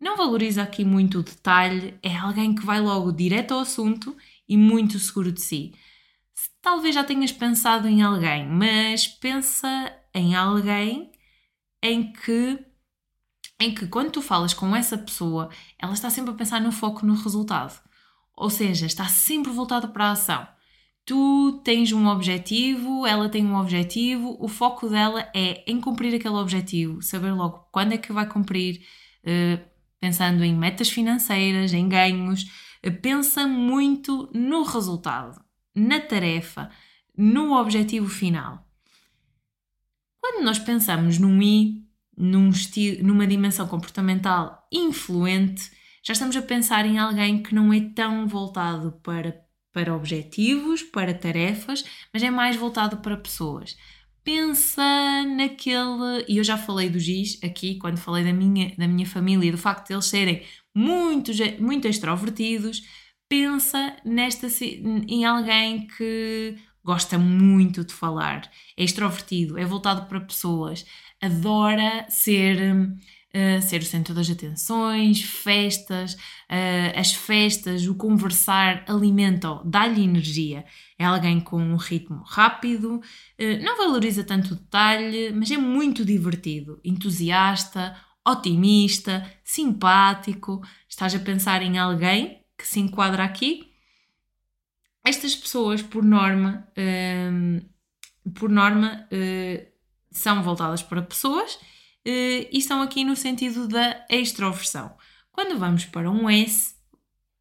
não 0.00 0.16
valoriza 0.16 0.64
aqui 0.64 0.84
muito 0.84 1.20
o 1.20 1.22
detalhe, 1.22 1.96
é 2.02 2.16
alguém 2.16 2.52
que 2.52 2.66
vai 2.66 2.80
logo 2.80 3.12
direto 3.12 3.54
ao 3.54 3.60
assunto 3.60 4.16
e 4.48 4.56
muito 4.56 4.98
seguro 4.98 5.30
de 5.30 5.40
si. 5.40 5.72
Talvez 6.60 6.96
já 6.96 7.04
tenhas 7.04 7.30
pensado 7.30 7.86
em 7.86 8.02
alguém, 8.02 8.44
mas 8.44 9.06
pensa 9.06 9.68
em 10.12 10.34
alguém 10.34 11.12
em 11.80 12.12
que 12.12 12.58
em 13.60 13.72
que 13.72 13.86
quando 13.86 14.10
tu 14.10 14.20
falas 14.20 14.52
com 14.52 14.74
essa 14.74 14.98
pessoa, 14.98 15.48
ela 15.78 15.92
está 15.92 16.10
sempre 16.10 16.32
a 16.32 16.36
pensar 16.36 16.60
no 16.60 16.72
foco 16.72 17.06
no 17.06 17.14
resultado. 17.14 17.85
Ou 18.36 18.50
seja, 18.50 18.86
está 18.86 19.06
sempre 19.06 19.50
voltada 19.50 19.88
para 19.88 20.06
a 20.06 20.10
ação. 20.12 20.46
Tu 21.06 21.60
tens 21.64 21.92
um 21.92 22.06
objetivo, 22.08 23.06
ela 23.06 23.28
tem 23.28 23.46
um 23.46 23.56
objetivo, 23.56 24.36
o 24.40 24.48
foco 24.48 24.88
dela 24.88 25.28
é 25.34 25.62
em 25.66 25.80
cumprir 25.80 26.14
aquele 26.14 26.34
objetivo, 26.34 27.00
saber 27.00 27.32
logo 27.32 27.66
quando 27.70 27.92
é 27.92 27.98
que 27.98 28.12
vai 28.12 28.28
cumprir, 28.28 28.82
uh, 29.24 29.64
pensando 30.00 30.44
em 30.44 30.54
metas 30.54 30.90
financeiras, 30.90 31.72
em 31.72 31.88
ganhos, 31.88 32.46
eh, 32.82 32.90
pensa 32.90 33.46
muito 33.46 34.28
no 34.34 34.64
resultado, 34.64 35.40
na 35.74 36.00
tarefa, 36.00 36.70
no 37.16 37.54
objetivo 37.54 38.08
final. 38.08 38.66
Quando 40.20 40.44
nós 40.44 40.58
pensamos 40.58 41.18
num 41.18 41.40
I, 41.40 41.86
num 42.16 42.50
numa 43.02 43.26
dimensão 43.26 43.68
comportamental 43.68 44.66
influente, 44.72 45.70
já 46.06 46.12
estamos 46.12 46.36
a 46.36 46.42
pensar 46.42 46.86
em 46.86 46.98
alguém 46.98 47.42
que 47.42 47.54
não 47.54 47.72
é 47.72 47.80
tão 47.80 48.28
voltado 48.28 48.92
para, 49.02 49.40
para 49.72 49.94
objetivos, 49.94 50.82
para 50.82 51.12
tarefas, 51.12 51.84
mas 52.12 52.22
é 52.22 52.30
mais 52.30 52.54
voltado 52.56 52.98
para 52.98 53.16
pessoas 53.16 53.76
pensa 54.26 54.82
naquele. 55.36 56.24
E 56.28 56.38
eu 56.38 56.44
já 56.44 56.58
falei 56.58 56.90
do 56.90 56.98
Giz 56.98 57.38
aqui, 57.44 57.76
quando 57.76 57.96
falei 57.96 58.24
da 58.24 58.32
minha, 58.32 58.74
da 58.76 58.88
minha 58.88 59.06
família, 59.06 59.52
do 59.52 59.56
facto 59.56 59.86
de 59.86 59.94
eles 59.94 60.06
serem 60.06 60.42
muito, 60.74 61.30
muito 61.60 61.86
extrovertidos. 61.86 62.82
Pensa 63.28 63.96
nesta, 64.04 64.48
em 64.60 65.24
alguém 65.24 65.86
que 65.86 66.56
gosta 66.84 67.18
muito 67.18 67.84
de 67.84 67.92
falar, 67.92 68.50
é 68.76 68.84
extrovertido, 68.84 69.58
é 69.58 69.64
voltado 69.64 70.06
para 70.06 70.20
pessoas, 70.20 70.84
adora 71.20 72.06
ser 72.08 72.58
uh, 73.36 73.62
ser 73.62 73.82
o 73.82 73.84
centro 73.84 74.14
das 74.14 74.30
atenções, 74.30 75.20
festas, 75.20 76.14
uh, 76.14 76.98
as 76.98 77.12
festas, 77.12 77.86
o 77.86 77.94
conversar 77.94 78.84
alimentam, 78.88 79.62
dá-lhe 79.64 80.02
energia. 80.02 80.64
É 80.98 81.04
alguém 81.04 81.38
com 81.38 81.58
um 81.58 81.76
ritmo 81.76 82.22
rápido, 82.26 82.96
uh, 82.96 83.62
não 83.62 83.76
valoriza 83.76 84.24
tanto 84.24 84.54
o 84.54 84.56
detalhe, 84.56 85.32
mas 85.32 85.50
é 85.50 85.58
muito 85.58 86.04
divertido, 86.04 86.80
entusiasta, 86.82 87.94
otimista, 88.26 89.30
simpático. 89.44 90.62
Estás 90.88 91.14
a 91.14 91.18
pensar 91.18 91.62
em 91.62 91.78
alguém 91.78 92.42
que 92.56 92.66
se 92.66 92.80
enquadra 92.80 93.22
aqui? 93.22 93.70
Estas 95.04 95.36
pessoas, 95.36 95.82
por 95.82 96.02
norma, 96.02 96.66
por 98.34 98.50
norma, 98.50 99.08
são 100.10 100.42
voltadas 100.42 100.82
para 100.82 101.00
pessoas 101.00 101.56
e 102.08 102.58
estão 102.58 102.80
aqui 102.82 103.04
no 103.04 103.16
sentido 103.16 103.66
da 103.66 104.04
extroversão. 104.08 104.96
Quando 105.32 105.58
vamos 105.58 105.84
para 105.84 106.10
um 106.10 106.30
S, 106.30 106.74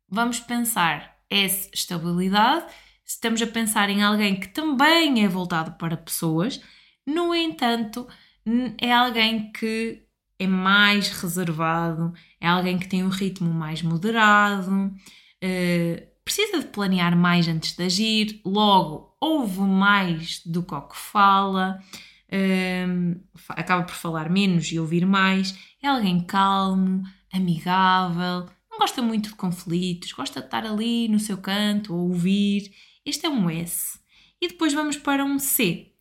vamos 0.09 0.39
pensar 0.39 1.17
S, 1.29 1.69
estabilidade, 1.73 2.65
estamos 3.05 3.41
a 3.41 3.47
pensar 3.47 3.89
em 3.89 4.03
alguém 4.03 4.39
que 4.39 4.47
também 4.47 5.23
é 5.23 5.27
voltado 5.27 5.73
para 5.73 5.95
pessoas, 5.95 6.61
No 7.07 7.35
entanto, 7.35 8.07
é 8.79 8.91
alguém 8.91 9.51
que 9.51 10.03
é 10.39 10.47
mais 10.47 11.09
reservado, 11.09 12.13
é 12.41 12.47
alguém 12.47 12.79
que 12.79 12.87
tem 12.87 13.03
um 13.03 13.09
ritmo 13.09 13.53
mais 13.53 13.81
moderado, 13.83 14.87
uh, 14.87 16.07
precisa 16.23 16.59
de 16.59 16.65
planear 16.65 17.15
mais 17.15 17.47
antes 17.47 17.75
de 17.75 17.83
agir, 17.83 18.41
logo 18.43 19.15
ouve 19.21 19.61
mais 19.61 20.41
do 20.45 20.63
que 20.63 20.73
o 20.73 20.81
que 20.81 20.97
fala, 20.97 21.79
uh, 22.35 23.19
acaba 23.49 23.83
por 23.83 23.95
falar 23.95 24.29
menos 24.29 24.71
e 24.71 24.79
ouvir 24.79 25.05
mais, 25.05 25.57
é 25.81 25.87
alguém 25.87 26.19
calmo, 26.21 27.03
amigável, 27.31 28.47
não 28.75 28.79
gosta 28.79 29.01
muito 29.01 29.29
de 29.29 29.35
conflitos, 29.35 30.11
gosta 30.11 30.41
de 30.41 30.47
estar 30.47 30.65
ali 30.65 31.07
no 31.07 31.19
seu 31.19 31.37
canto 31.37 31.93
a 31.93 31.97
ouvir. 31.97 32.73
Este 33.05 33.25
é 33.25 33.29
um 33.29 33.49
S. 33.49 33.97
E 34.41 34.49
depois 34.49 34.73
vamos 34.73 34.97
para 34.97 35.23
um 35.23 35.39
C. 35.39 35.93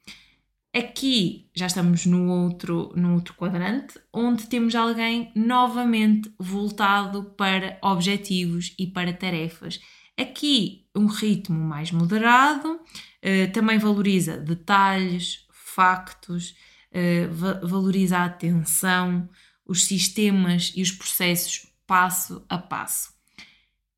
Aqui 0.75 1.49
já 1.55 1.67
estamos 1.67 2.05
no 2.05 2.29
outro, 2.29 2.93
no 2.97 3.15
outro 3.15 3.33
quadrante, 3.35 3.95
onde 4.13 4.49
temos 4.49 4.75
alguém 4.75 5.31
novamente 5.37 6.35
voltado 6.37 7.23
para 7.37 7.79
objetivos 7.81 8.75
e 8.77 8.89
para 8.89 9.13
tarefas. 9.13 9.81
Aqui 10.19 10.89
um 10.97 11.07
ritmo 11.07 11.61
mais 11.61 11.93
moderado, 11.93 12.81
eh, 13.23 13.47
também 13.47 13.79
valoriza 13.79 14.37
detalhes, 14.37 15.44
factos, 15.75 16.55
eh, 16.93 17.27
valoriza 17.27 18.19
a 18.19 18.25
atenção, 18.25 19.29
os 19.67 19.85
sistemas 19.85 20.73
e 20.77 20.83
os 20.83 20.93
processos 20.93 21.67
passo 21.87 22.45
a 22.49 22.59
passo. 22.59 23.13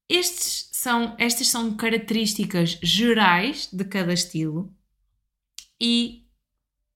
Estes 0.09 0.71
são, 0.73 1.15
estas 1.19 1.49
são 1.49 1.77
características 1.77 2.79
gerais 2.83 3.69
de 3.73 3.85
cada 3.85 4.13
estilo 4.13 4.73
e 5.81 6.27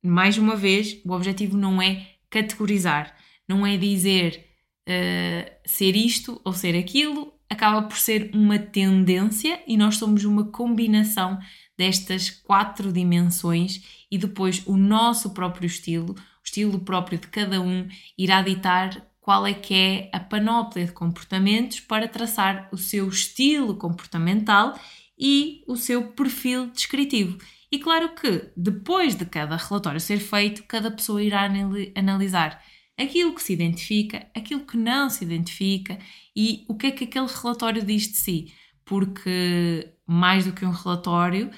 mais 0.02 0.38
uma 0.38 0.56
vez, 0.56 1.00
o 1.04 1.12
objetivo 1.12 1.56
não 1.56 1.82
é 1.82 2.14
categorizar, 2.30 3.14
não 3.46 3.66
é 3.66 3.76
dizer 3.76 4.46
uh, 4.88 5.50
ser 5.66 5.94
isto 5.94 6.40
ou 6.44 6.52
ser 6.52 6.76
aquilo, 6.78 7.34
acaba 7.50 7.82
por 7.82 7.98
ser 7.98 8.30
uma 8.32 8.58
tendência 8.58 9.62
e 9.66 9.76
nós 9.76 9.96
somos 9.96 10.24
uma 10.24 10.44
combinação 10.44 11.38
destas 11.80 12.28
quatro 12.28 12.92
dimensões 12.92 14.04
e 14.10 14.18
depois 14.18 14.62
o 14.66 14.76
nosso 14.76 15.30
próprio 15.30 15.66
estilo, 15.66 16.12
o 16.12 16.44
estilo 16.44 16.78
próprio 16.80 17.18
de 17.18 17.26
cada 17.28 17.58
um, 17.58 17.88
irá 18.18 18.42
ditar 18.42 19.10
qual 19.18 19.46
é 19.46 19.54
que 19.54 19.72
é 19.72 20.10
a 20.12 20.20
panóplia 20.20 20.84
de 20.84 20.92
comportamentos 20.92 21.80
para 21.80 22.06
traçar 22.06 22.68
o 22.70 22.76
seu 22.76 23.08
estilo 23.08 23.76
comportamental 23.76 24.78
e 25.18 25.64
o 25.66 25.74
seu 25.74 26.08
perfil 26.08 26.66
descritivo. 26.70 27.38
E 27.72 27.78
claro 27.78 28.14
que, 28.14 28.50
depois 28.54 29.14
de 29.14 29.24
cada 29.24 29.56
relatório 29.56 30.00
ser 30.00 30.18
feito, 30.18 30.64
cada 30.64 30.90
pessoa 30.90 31.22
irá 31.22 31.48
analisar 31.94 32.62
aquilo 32.98 33.34
que 33.34 33.42
se 33.42 33.54
identifica, 33.54 34.26
aquilo 34.36 34.66
que 34.66 34.76
não 34.76 35.08
se 35.08 35.24
identifica 35.24 35.98
e 36.36 36.66
o 36.68 36.74
que 36.74 36.88
é 36.88 36.90
que 36.90 37.04
aquele 37.04 37.26
relatório 37.26 37.82
diz 37.82 38.02
de 38.02 38.18
si. 38.18 38.52
Porque, 38.84 39.94
mais 40.06 40.44
do 40.44 40.52
que 40.52 40.66
um 40.66 40.72
relatório, 40.72 41.50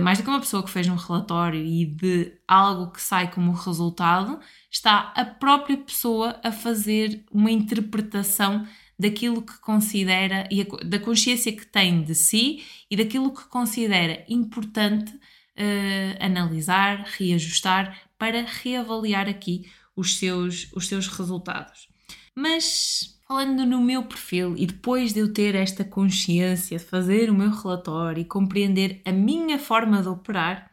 mais 0.00 0.18
do 0.18 0.24
que 0.24 0.30
uma 0.30 0.40
pessoa 0.40 0.62
que 0.62 0.70
fez 0.70 0.88
um 0.88 0.96
relatório 0.96 1.62
e 1.62 1.84
de 1.84 2.32
algo 2.48 2.90
que 2.90 3.00
sai 3.00 3.30
como 3.30 3.52
resultado, 3.52 4.40
está 4.70 5.12
a 5.14 5.24
própria 5.24 5.76
pessoa 5.76 6.40
a 6.42 6.50
fazer 6.50 7.24
uma 7.30 7.50
interpretação 7.50 8.66
daquilo 8.98 9.42
que 9.42 9.58
considera 9.58 10.48
e 10.50 10.64
da 10.84 10.98
consciência 10.98 11.52
que 11.52 11.66
tem 11.66 12.02
de 12.02 12.14
si 12.14 12.64
e 12.90 12.96
daquilo 12.96 13.34
que 13.34 13.44
considera 13.48 14.24
importante 14.28 15.12
uh, 15.12 16.16
analisar, 16.24 17.04
reajustar 17.18 18.00
para 18.18 18.42
reavaliar 18.42 19.28
aqui 19.28 19.70
os 19.96 20.16
seus, 20.16 20.70
os 20.72 20.86
seus 20.88 21.06
resultados. 21.08 21.88
Mas 22.34 23.13
falando 23.26 23.64
no 23.64 23.80
meu 23.80 24.04
perfil 24.04 24.54
e 24.56 24.66
depois 24.66 25.12
de 25.12 25.20
eu 25.20 25.32
ter 25.32 25.54
esta 25.54 25.84
consciência, 25.84 26.78
fazer 26.78 27.30
o 27.30 27.34
meu 27.34 27.50
relatório 27.50 28.20
e 28.20 28.24
compreender 28.24 29.00
a 29.04 29.12
minha 29.12 29.58
forma 29.58 30.02
de 30.02 30.08
operar, 30.08 30.70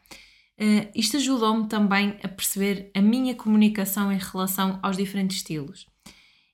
uh, 0.60 0.90
isto 0.94 1.16
ajudou-me 1.16 1.66
também 1.66 2.18
a 2.22 2.28
perceber 2.28 2.90
a 2.94 3.00
minha 3.00 3.34
comunicação 3.34 4.12
em 4.12 4.18
relação 4.18 4.78
aos 4.82 4.96
diferentes 4.96 5.38
estilos. 5.38 5.86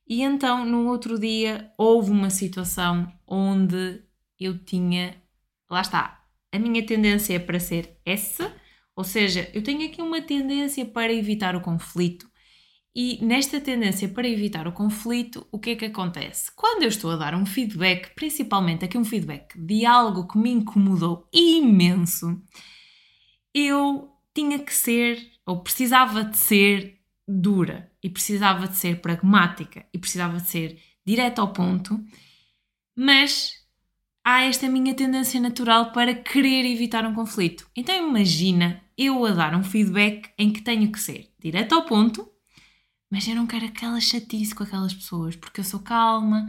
E 0.09 0.23
então, 0.23 0.65
no 0.65 0.87
outro 0.87 1.19
dia, 1.19 1.71
houve 1.77 2.11
uma 2.11 2.31
situação 2.31 3.13
onde 3.27 4.03
eu 4.41 4.57
tinha, 4.57 5.15
lá 5.71 5.83
está, 5.83 6.25
a 6.51 6.59
minha 6.59 6.85
tendência 6.87 7.35
é 7.35 7.39
para 7.39 7.61
ser 7.61 7.99
essa, 8.07 8.55
ou 8.97 9.05
seja, 9.05 9.51
eu 9.53 9.63
tenho 9.63 9.87
aqui 9.87 10.01
uma 10.01 10.23
tendência 10.23 10.85
para 10.87 11.13
evitar 11.13 11.55
o 11.55 11.61
conflito. 11.61 12.28
E 13.01 13.25
nesta 13.25 13.61
tendência 13.61 14.09
para 14.09 14.27
evitar 14.27 14.67
o 14.67 14.73
conflito, 14.73 15.47
o 15.53 15.59
que 15.61 15.71
é 15.71 15.77
que 15.77 15.85
acontece? 15.85 16.51
Quando 16.51 16.83
eu 16.83 16.89
estou 16.89 17.13
a 17.13 17.17
dar 17.17 17.33
um 17.33 17.47
feedback, 17.47 18.13
principalmente 18.13 18.85
aqui 18.85 18.99
um 18.99 19.05
feedback 19.05 19.57
de 19.57 19.87
algo 19.87 20.27
que 20.27 20.37
me 20.37 20.51
incomodou 20.51 21.29
imenso, 21.33 22.43
eu 23.55 24.11
tinha 24.35 24.59
que 24.59 24.75
ser, 24.75 25.31
ou 25.47 25.63
precisava 25.63 26.25
de 26.25 26.39
ser 26.39 26.99
dura, 27.25 27.89
e 28.03 28.11
precisava 28.11 28.67
de 28.67 28.77
ser 28.77 29.01
pragmática, 29.01 29.87
e 29.95 29.99
precisava 29.99 30.41
de 30.41 30.49
ser 30.49 30.83
direta 31.07 31.41
ao 31.41 31.53
ponto, 31.53 32.05
mas 32.97 33.65
há 34.25 34.43
esta 34.43 34.69
minha 34.69 34.93
tendência 34.93 35.41
natural 35.41 35.93
para 35.93 36.17
querer 36.17 36.67
evitar 36.67 37.07
um 37.07 37.15
conflito. 37.15 37.71
Então 37.77 37.95
imagina 37.95 38.83
eu 38.97 39.25
a 39.25 39.31
dar 39.31 39.55
um 39.55 39.63
feedback 39.63 40.31
em 40.37 40.53
que 40.53 40.63
tenho 40.63 40.91
que 40.91 40.99
ser 40.99 41.31
direto 41.39 41.77
ao 41.77 41.85
ponto, 41.85 42.29
mas 43.11 43.27
eu 43.27 43.35
não 43.35 43.47
quero 43.47 43.67
aquela 43.67 44.01
chatice 44.01 44.55
com 44.55 44.63
aquelas 44.65 44.95
pessoas, 44.95 45.37
porque 45.37 45.61
eu 45.61 45.65
sou 45.65 45.81
calma, 45.81 46.47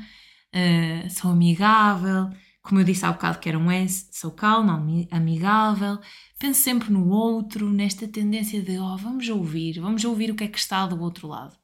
uh, 0.54 1.10
sou 1.10 1.32
amigável, 1.32 2.30
como 2.62 2.82
eu 2.82 2.86
disse 2.86 3.06
há 3.06 3.12
bocado 3.12 3.40
que 3.40 3.50
era 3.50 3.58
um 3.58 3.72
S, 3.72 4.10
sou 4.12 4.32
calma, 4.32 4.86
amigável, 5.10 6.00
penso 6.38 6.62
sempre 6.62 6.92
no 6.92 7.10
outro, 7.10 7.72
nesta 7.72 8.08
tendência 8.08 8.62
de, 8.62 8.78
oh, 8.78 8.98
vamos 8.98 9.28
ouvir, 9.30 9.80
vamos 9.80 10.04
ouvir 10.04 10.32
o 10.32 10.36
que 10.36 10.44
é 10.44 10.48
que 10.48 10.60
está 10.60 10.86
do 10.86 11.02
outro 11.02 11.28
lado. 11.28 11.58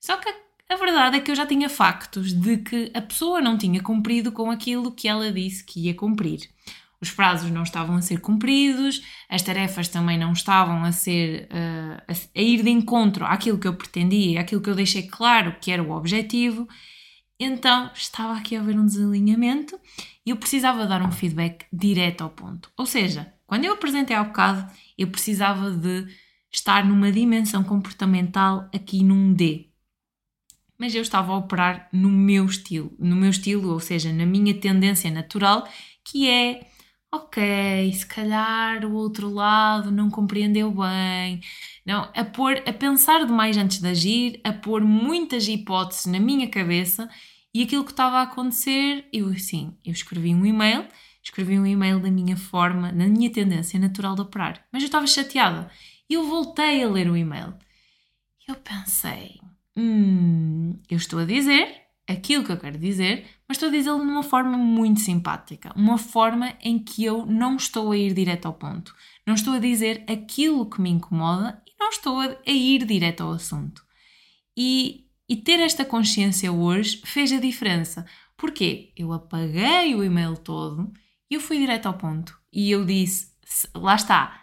Só 0.00 0.16
que 0.16 0.28
a 0.68 0.76
verdade 0.76 1.18
é 1.18 1.20
que 1.20 1.30
eu 1.30 1.34
já 1.36 1.46
tinha 1.46 1.68
factos 1.68 2.32
de 2.32 2.58
que 2.58 2.90
a 2.94 3.02
pessoa 3.02 3.40
não 3.40 3.58
tinha 3.58 3.82
cumprido 3.82 4.32
com 4.32 4.50
aquilo 4.50 4.90
que 4.90 5.06
ela 5.06 5.30
disse 5.30 5.62
que 5.64 5.80
ia 5.80 5.94
cumprir. 5.94 6.48
Os 7.02 7.10
prazos 7.10 7.50
não 7.50 7.64
estavam 7.64 7.96
a 7.96 8.00
ser 8.00 8.20
cumpridos, 8.20 9.02
as 9.28 9.42
tarefas 9.42 9.88
também 9.88 10.16
não 10.16 10.32
estavam 10.32 10.84
a 10.84 10.92
ser 10.92 11.48
uh, 11.50 12.00
a, 12.06 12.12
a, 12.12 12.40
ir 12.40 12.62
de 12.62 12.70
encontro 12.70 13.26
àquilo 13.26 13.58
que 13.58 13.66
eu 13.66 13.74
pretendia, 13.74 14.40
àquilo 14.40 14.60
que 14.60 14.70
eu 14.70 14.74
deixei 14.76 15.02
claro 15.02 15.56
que 15.60 15.72
era 15.72 15.82
o 15.82 15.90
objetivo. 15.90 16.68
Então 17.40 17.90
estava 17.92 18.38
aqui 18.38 18.54
a 18.54 18.60
haver 18.60 18.78
um 18.78 18.86
desalinhamento 18.86 19.76
e 20.24 20.30
eu 20.30 20.36
precisava 20.36 20.86
dar 20.86 21.02
um 21.02 21.10
feedback 21.10 21.66
direto 21.72 22.22
ao 22.22 22.30
ponto. 22.30 22.70
Ou 22.76 22.86
seja, 22.86 23.34
quando 23.48 23.64
eu 23.64 23.72
apresentei 23.72 24.14
ao 24.14 24.26
bocado, 24.26 24.64
eu 24.96 25.08
precisava 25.08 25.72
de 25.72 26.06
estar 26.52 26.84
numa 26.84 27.10
dimensão 27.10 27.64
comportamental 27.64 28.70
aqui 28.72 29.02
num 29.02 29.32
D, 29.32 29.72
mas 30.78 30.94
eu 30.94 31.02
estava 31.02 31.32
a 31.32 31.36
operar 31.36 31.88
no 31.92 32.08
meu 32.08 32.44
estilo, 32.44 32.92
no 32.98 33.16
meu 33.16 33.30
estilo, 33.30 33.72
ou 33.72 33.80
seja, 33.80 34.12
na 34.12 34.26
minha 34.26 34.54
tendência 34.54 35.10
natural, 35.10 35.66
que 36.04 36.28
é 36.28 36.71
ok, 37.12 37.92
se 37.92 38.06
calhar 38.06 38.86
o 38.86 38.94
outro 38.94 39.28
lado 39.28 39.90
não 39.90 40.10
compreendeu 40.10 40.70
bem, 40.70 41.40
não, 41.84 42.10
a 42.14 42.24
pôr, 42.24 42.62
a 42.66 42.72
pensar 42.72 43.26
demais 43.26 43.56
antes 43.58 43.80
de 43.80 43.86
agir, 43.88 44.40
a 44.42 44.52
pôr 44.52 44.82
muitas 44.82 45.46
hipóteses 45.46 46.06
na 46.06 46.18
minha 46.18 46.48
cabeça 46.48 47.08
e 47.52 47.62
aquilo 47.62 47.84
que 47.84 47.90
estava 47.90 48.18
a 48.18 48.22
acontecer, 48.22 49.06
eu 49.12 49.28
assim, 49.28 49.76
eu 49.84 49.92
escrevi 49.92 50.34
um 50.34 50.46
e-mail, 50.46 50.86
escrevi 51.22 51.58
um 51.58 51.66
e-mail 51.66 52.00
da 52.00 52.10
minha 52.10 52.36
forma, 52.36 52.90
na 52.90 53.06
minha 53.06 53.30
tendência 53.30 53.78
natural 53.78 54.14
de 54.14 54.22
operar, 54.22 54.64
mas 54.72 54.82
eu 54.82 54.86
estava 54.86 55.06
chateada 55.06 55.70
e 56.08 56.14
eu 56.14 56.24
voltei 56.24 56.82
a 56.82 56.88
ler 56.88 57.10
o 57.10 57.16
e-mail. 57.16 57.54
Eu 58.48 58.56
pensei, 58.56 59.38
hum, 59.76 60.78
eu 60.88 60.96
estou 60.96 61.18
a 61.20 61.24
dizer 61.26 61.81
aquilo 62.12 62.44
que 62.44 62.52
eu 62.52 62.58
quero 62.58 62.78
dizer, 62.78 63.26
mas 63.48 63.56
estou 63.56 63.68
a 63.68 63.72
dizê-lo 63.72 64.00
de 64.00 64.10
uma 64.10 64.22
forma 64.22 64.56
muito 64.56 65.00
simpática, 65.00 65.72
uma 65.76 65.98
forma 65.98 66.54
em 66.60 66.78
que 66.78 67.04
eu 67.04 67.26
não 67.26 67.56
estou 67.56 67.92
a 67.92 67.96
ir 67.96 68.14
direto 68.14 68.46
ao 68.46 68.54
ponto, 68.54 68.94
não 69.26 69.34
estou 69.34 69.54
a 69.54 69.58
dizer 69.58 70.04
aquilo 70.08 70.68
que 70.68 70.80
me 70.80 70.90
incomoda 70.90 71.62
e 71.66 71.72
não 71.78 71.88
estou 71.88 72.20
a, 72.20 72.36
ir 72.46 72.84
direto 72.84 73.22
ao 73.22 73.32
assunto. 73.32 73.82
E, 74.56 75.06
e 75.28 75.36
ter 75.36 75.60
esta 75.60 75.84
consciência 75.84 76.52
hoje 76.52 77.00
fez 77.04 77.32
a 77.32 77.40
diferença. 77.40 78.04
Porque 78.36 78.92
eu 78.96 79.12
apaguei 79.12 79.94
o 79.94 80.02
e-mail 80.02 80.36
todo 80.36 80.92
e 81.30 81.34
eu 81.34 81.40
fui 81.40 81.58
direto 81.58 81.86
ao 81.86 81.94
ponto. 81.94 82.36
E 82.52 82.70
eu 82.70 82.84
disse, 82.84 83.32
lá 83.74 83.94
está, 83.94 84.42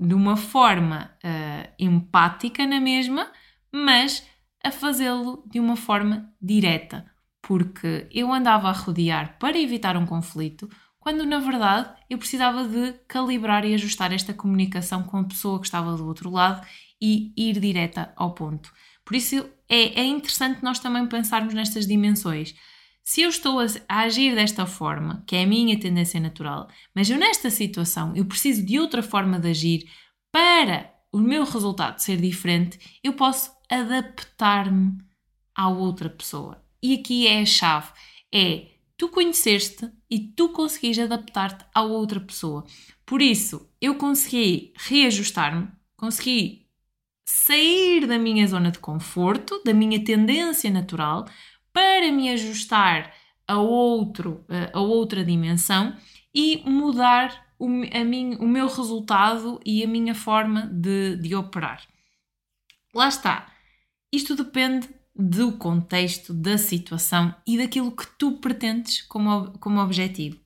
de 0.00 0.14
uma 0.14 0.36
forma 0.36 1.10
uh, 1.24 1.74
empática 1.78 2.66
na 2.66 2.80
mesma, 2.80 3.30
mas 3.72 4.26
a 4.64 4.70
fazê-lo 4.70 5.44
de 5.46 5.60
uma 5.60 5.76
forma 5.76 6.32
direta, 6.40 7.04
porque 7.42 8.08
eu 8.10 8.32
andava 8.32 8.68
a 8.68 8.72
rodear 8.72 9.38
para 9.38 9.58
evitar 9.58 9.96
um 9.96 10.06
conflito, 10.06 10.68
quando 10.98 11.26
na 11.26 11.38
verdade 11.38 11.94
eu 12.08 12.16
precisava 12.16 12.66
de 12.66 12.94
calibrar 13.06 13.64
e 13.66 13.74
ajustar 13.74 14.10
esta 14.12 14.32
comunicação 14.32 15.02
com 15.02 15.18
a 15.18 15.24
pessoa 15.24 15.60
que 15.60 15.66
estava 15.66 15.94
do 15.96 16.06
outro 16.06 16.30
lado 16.30 16.66
e 17.00 17.32
ir 17.36 17.60
direta 17.60 18.12
ao 18.16 18.32
ponto. 18.32 18.72
Por 19.04 19.14
isso 19.14 19.46
é, 19.68 20.00
é 20.00 20.04
interessante 20.04 20.62
nós 20.62 20.78
também 20.78 21.06
pensarmos 21.06 21.52
nestas 21.52 21.86
dimensões. 21.86 22.54
Se 23.02 23.20
eu 23.20 23.28
estou 23.28 23.60
a, 23.60 23.66
a, 23.86 24.00
agir 24.00 24.34
desta 24.34 24.64
forma, 24.64 25.22
que 25.26 25.36
é 25.36 25.42
a 25.42 25.46
minha 25.46 25.78
tendência 25.78 26.18
natural, 26.18 26.68
mas 26.94 27.10
eu 27.10 27.18
nesta 27.18 27.50
situação 27.50 28.16
eu 28.16 28.24
preciso 28.24 28.64
de 28.64 28.78
outra 28.78 29.02
forma 29.02 29.38
de 29.38 29.50
agir 29.50 29.84
para 30.32 30.90
o 31.12 31.18
meu 31.18 31.44
resultado 31.44 31.98
ser 31.98 32.16
diferente, 32.16 32.78
eu 33.04 33.12
posso 33.12 33.50
adaptar-me 33.80 34.98
à 35.54 35.68
outra 35.68 36.08
pessoa. 36.08 36.62
E 36.82 36.94
aqui 36.94 37.26
é 37.26 37.40
a 37.40 37.46
chave: 37.46 37.92
é 38.32 38.68
tu 38.96 39.08
conheceste 39.08 39.90
e 40.10 40.18
tu 40.18 40.50
conseguis 40.50 40.98
adaptar-te 40.98 41.64
à 41.74 41.82
outra 41.82 42.20
pessoa. 42.20 42.64
Por 43.04 43.20
isso, 43.20 43.68
eu 43.80 43.96
consegui 43.96 44.72
reajustar-me, 44.76 45.68
consegui 45.96 46.66
sair 47.26 48.06
da 48.06 48.18
minha 48.18 48.46
zona 48.46 48.70
de 48.70 48.78
conforto, 48.78 49.62
da 49.64 49.72
minha 49.72 50.02
tendência 50.02 50.70
natural, 50.70 51.26
para 51.72 52.12
me 52.12 52.30
ajustar 52.30 53.12
a, 53.48 53.58
outro, 53.58 54.44
a 54.72 54.80
outra 54.80 55.24
dimensão 55.24 55.96
e 56.34 56.62
mudar 56.68 57.44
o, 57.58 57.66
a 57.66 58.04
mim, 58.04 58.36
o 58.36 58.46
meu 58.46 58.66
resultado 58.68 59.60
e 59.64 59.82
a 59.82 59.88
minha 59.88 60.14
forma 60.14 60.66
de, 60.66 61.16
de 61.16 61.34
operar. 61.34 61.82
Lá 62.94 63.08
está. 63.08 63.53
Isto 64.14 64.36
depende 64.36 64.88
do 65.12 65.52
contexto, 65.58 66.32
da 66.32 66.56
situação 66.56 67.34
e 67.44 67.58
daquilo 67.58 67.90
que 67.90 68.06
tu 68.16 68.38
pretendes 68.38 69.02
como, 69.02 69.50
como 69.58 69.80
objetivo. 69.80 70.38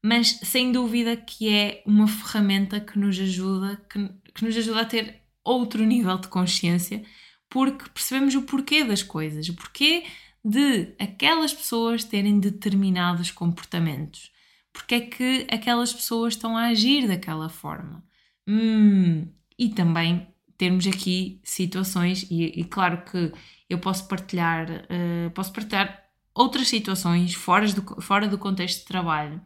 Mas 0.00 0.38
sem 0.44 0.70
dúvida 0.70 1.16
que 1.16 1.52
é 1.52 1.82
uma 1.84 2.06
ferramenta 2.06 2.78
que 2.78 2.96
nos 2.96 3.18
ajuda, 3.18 3.76
que, 3.90 4.08
que 4.32 4.44
nos 4.44 4.56
ajuda 4.56 4.82
a 4.82 4.84
ter 4.84 5.22
outro 5.42 5.84
nível 5.84 6.16
de 6.16 6.28
consciência, 6.28 7.04
porque 7.50 7.90
percebemos 7.90 8.36
o 8.36 8.42
porquê 8.42 8.84
das 8.84 9.02
coisas, 9.02 9.48
o 9.48 9.54
porquê 9.54 10.04
de 10.44 10.94
aquelas 11.00 11.52
pessoas 11.52 12.04
terem 12.04 12.38
determinados 12.38 13.32
comportamentos. 13.32 14.30
Porque 14.72 14.94
é 14.94 15.00
que 15.00 15.46
aquelas 15.50 15.92
pessoas 15.92 16.34
estão 16.34 16.56
a 16.56 16.66
agir 16.66 17.08
daquela 17.08 17.48
forma. 17.48 18.04
Hum, 18.46 19.26
e 19.58 19.70
também 19.70 20.28
termos 20.58 20.86
aqui 20.86 21.40
situações, 21.44 22.26
e, 22.28 22.60
e 22.60 22.64
claro 22.64 23.02
que 23.04 23.32
eu 23.70 23.78
posso 23.78 24.08
partilhar, 24.08 24.68
uh, 24.68 25.30
posso 25.30 25.52
partilhar 25.52 26.02
outras 26.34 26.68
situações 26.68 27.32
fora 27.34 27.72
do, 27.72 28.02
fora 28.02 28.26
do 28.28 28.36
contexto 28.36 28.80
de 28.80 28.86
trabalho, 28.86 29.40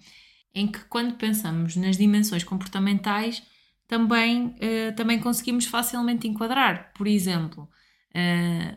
em 0.54 0.66
que 0.66 0.80
quando 0.86 1.14
pensamos 1.14 1.76
nas 1.76 1.96
dimensões 1.96 2.42
comportamentais, 2.42 3.42
também, 3.86 4.46
uh, 4.46 4.96
também 4.96 5.20
conseguimos 5.20 5.66
facilmente 5.66 6.26
enquadrar. 6.26 6.92
Por 6.94 7.06
exemplo, 7.06 7.68
uh, 8.14 8.76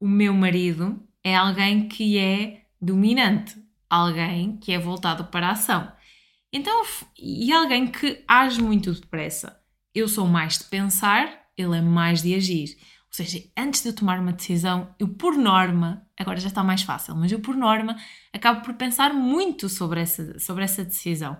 o 0.00 0.08
meu 0.08 0.34
marido 0.34 1.00
é 1.22 1.36
alguém 1.36 1.86
que 1.86 2.18
é 2.18 2.66
dominante, 2.80 3.56
alguém 3.88 4.56
que 4.56 4.72
é 4.72 4.78
voltado 4.80 5.24
para 5.26 5.48
a 5.48 5.52
ação. 5.52 5.92
Então, 6.52 6.84
e 7.16 7.52
alguém 7.52 7.86
que 7.86 8.24
age 8.26 8.60
muito 8.60 8.92
depressa. 8.92 9.60
Eu 9.94 10.08
sou 10.08 10.26
mais 10.26 10.58
de 10.58 10.64
pensar, 10.64 11.41
ele 11.56 11.76
é 11.76 11.80
mais 11.80 12.22
de 12.22 12.34
agir. 12.34 12.76
Ou 13.12 13.16
seja, 13.16 13.42
antes 13.56 13.82
de 13.82 13.90
eu 13.90 13.94
tomar 13.94 14.18
uma 14.18 14.32
decisão, 14.32 14.94
eu 14.98 15.06
por 15.06 15.36
norma, 15.36 16.06
agora 16.18 16.40
já 16.40 16.48
está 16.48 16.64
mais 16.64 16.82
fácil, 16.82 17.14
mas 17.14 17.30
eu 17.30 17.40
por 17.40 17.54
norma 17.54 17.96
acabo 18.32 18.62
por 18.62 18.74
pensar 18.74 19.12
muito 19.12 19.68
sobre 19.68 20.00
essa, 20.00 20.38
sobre 20.38 20.64
essa 20.64 20.82
decisão. 20.82 21.36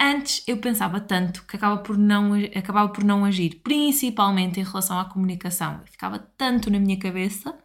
Antes 0.00 0.42
eu 0.46 0.56
pensava 0.58 1.00
tanto 1.00 1.44
que 1.46 1.56
acaba 1.56 1.78
por 1.78 1.98
não, 1.98 2.32
acabava 2.54 2.88
por 2.90 3.04
não 3.04 3.24
agir, 3.24 3.60
principalmente 3.62 4.60
em 4.60 4.62
relação 4.62 4.98
à 4.98 5.04
comunicação. 5.04 5.80
Eu 5.80 5.86
ficava 5.88 6.18
tanto 6.18 6.70
na 6.70 6.78
minha 6.78 6.98
cabeça 6.98 7.58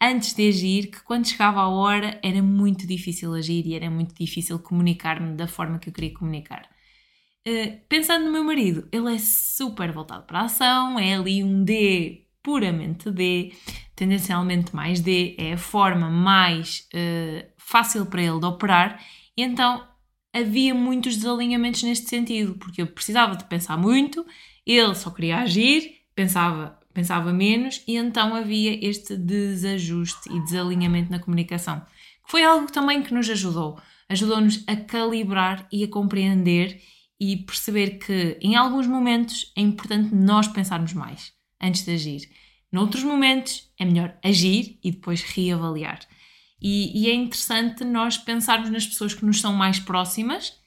antes 0.00 0.34
de 0.34 0.48
agir 0.48 0.88
que 0.90 1.02
quando 1.02 1.26
chegava 1.26 1.60
a 1.60 1.68
hora 1.68 2.20
era 2.22 2.42
muito 2.42 2.86
difícil 2.86 3.32
agir 3.34 3.66
e 3.66 3.74
era 3.74 3.90
muito 3.90 4.14
difícil 4.14 4.58
comunicar-me 4.58 5.34
da 5.34 5.48
forma 5.48 5.78
que 5.78 5.88
eu 5.88 5.92
queria 5.92 6.12
comunicar. 6.12 6.68
Uh, 7.46 7.80
pensando 7.88 8.26
no 8.26 8.32
meu 8.32 8.44
marido, 8.44 8.88
ele 8.92 9.14
é 9.14 9.18
super 9.18 9.90
voltado 9.92 10.24
para 10.24 10.40
a 10.40 10.44
ação, 10.44 10.98
é 10.98 11.14
ali 11.14 11.42
um 11.42 11.64
D 11.64 12.26
puramente 12.42 13.10
D, 13.10 13.52
tendencialmente 13.96 14.74
mais 14.74 15.00
D, 15.00 15.34
é 15.38 15.54
a 15.54 15.58
forma 15.58 16.08
mais 16.08 16.88
uh, 16.94 17.44
fácil 17.56 18.06
para 18.06 18.22
ele 18.22 18.38
de 18.38 18.46
operar, 18.46 19.00
e 19.36 19.42
então 19.42 19.86
havia 20.32 20.74
muitos 20.74 21.16
desalinhamentos 21.16 21.82
neste 21.82 22.08
sentido, 22.08 22.54
porque 22.54 22.82
eu 22.82 22.86
precisava 22.86 23.36
de 23.36 23.44
pensar 23.44 23.76
muito, 23.76 24.24
ele 24.64 24.94
só 24.94 25.10
queria 25.10 25.38
agir, 25.38 26.00
pensava 26.14 26.80
pensava 26.92 27.32
menos 27.32 27.82
e 27.86 27.96
então 27.96 28.34
havia 28.34 28.78
este 28.86 29.16
desajuste 29.16 30.30
e 30.30 30.40
desalinhamento 30.40 31.10
na 31.10 31.18
comunicação. 31.18 31.80
Que 32.24 32.30
foi 32.30 32.44
algo 32.44 32.70
também 32.70 33.02
que 33.02 33.14
nos 33.14 33.28
ajudou. 33.28 33.80
Ajudou-nos 34.08 34.62
a 34.66 34.76
calibrar 34.76 35.66
e 35.72 35.84
a 35.84 35.88
compreender 35.88 36.80
e 37.24 37.36
perceber 37.36 37.98
que 37.98 38.36
em 38.40 38.56
alguns 38.56 38.88
momentos 38.88 39.52
é 39.56 39.60
importante 39.60 40.12
nós 40.12 40.48
pensarmos 40.48 40.92
mais 40.92 41.32
antes 41.62 41.84
de 41.84 41.92
agir. 41.92 42.28
Noutros 42.72 43.04
momentos 43.04 43.70
é 43.78 43.84
melhor 43.84 44.18
agir 44.24 44.76
e 44.82 44.90
depois 44.90 45.22
reavaliar. 45.22 46.00
E, 46.60 47.00
e 47.00 47.08
é 47.08 47.14
interessante 47.14 47.84
nós 47.84 48.18
pensarmos 48.18 48.70
nas 48.70 48.84
pessoas 48.84 49.14
que 49.14 49.24
nos 49.24 49.40
são 49.40 49.52
mais 49.52 49.78
próximas, 49.78 50.58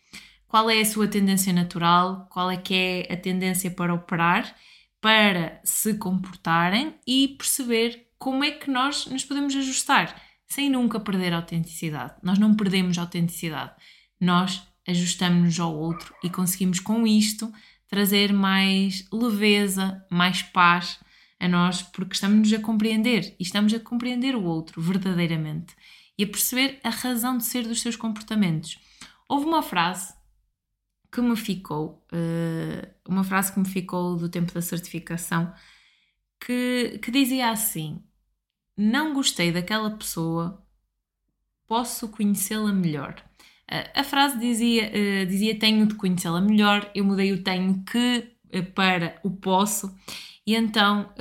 qual 0.47 0.69
é 0.69 0.79
a 0.79 0.85
sua 0.85 1.09
tendência 1.09 1.51
natural, 1.51 2.25
qual 2.31 2.49
é 2.49 2.55
que 2.55 2.73
é 2.73 3.13
a 3.13 3.17
tendência 3.17 3.69
para 3.69 3.93
operar 3.93 4.55
para 5.01 5.59
se 5.63 5.95
comportarem 5.95 6.95
e 7.05 7.35
perceber 7.37 8.07
como 8.17 8.45
é 8.45 8.51
que 8.51 8.71
nós 8.71 9.07
nos 9.07 9.25
podemos 9.25 9.53
ajustar 9.55 10.19
sem 10.47 10.69
nunca 10.69 11.01
perder 11.01 11.33
a 11.33 11.35
autenticidade. 11.35 12.15
Nós 12.23 12.39
não 12.39 12.55
perdemos 12.55 12.97
a 12.97 13.01
autenticidade, 13.01 13.73
nós 14.19 14.63
ajustamos-nos 14.87 15.59
ao 15.59 15.75
outro 15.75 16.13
e 16.23 16.29
conseguimos 16.29 16.79
com 16.79 17.05
isto 17.05 17.51
trazer 17.87 18.33
mais 18.33 19.07
leveza, 19.11 20.05
mais 20.09 20.41
paz 20.41 20.99
a 21.39 21.47
nós, 21.47 21.81
porque 21.81 22.13
estamos-nos 22.13 22.51
a 22.53 22.59
compreender 22.59 23.35
e 23.39 23.43
estamos 23.43 23.73
a 23.73 23.79
compreender 23.79 24.35
o 24.35 24.43
outro 24.43 24.81
verdadeiramente 24.81 25.75
e 26.17 26.23
a 26.23 26.27
perceber 26.27 26.79
a 26.83 26.89
razão 26.89 27.37
de 27.37 27.43
ser 27.43 27.67
dos 27.67 27.81
seus 27.81 27.95
comportamentos. 27.95 28.79
Houve 29.27 29.45
uma 29.45 29.61
frase 29.61 30.13
que 31.11 31.21
me 31.21 31.35
ficou, 31.35 32.05
uh, 32.11 32.87
uma 33.07 33.23
frase 33.23 33.53
que 33.53 33.59
me 33.59 33.67
ficou 33.67 34.15
do 34.15 34.29
tempo 34.29 34.53
da 34.53 34.61
certificação, 34.61 35.53
que, 36.39 36.99
que 37.01 37.11
dizia 37.11 37.49
assim: 37.49 38.03
Não 38.77 39.13
gostei 39.13 39.51
daquela 39.51 39.91
pessoa, 39.91 40.65
posso 41.65 42.09
conhecê-la 42.09 42.71
melhor. 42.73 43.23
A 43.93 44.03
frase 44.03 44.37
dizia, 44.39 44.91
uh, 44.91 45.25
dizia 45.25 45.57
tenho 45.57 45.85
de 45.87 45.95
conhecê-la 45.95 46.39
melhor, 46.41 46.89
eu 46.93 47.03
mudei 47.03 47.33
o 47.33 47.43
tenho 47.43 47.83
que 47.83 48.31
para 48.73 49.19
o 49.23 49.31
posso, 49.31 49.93
e 50.47 50.55
então 50.55 51.11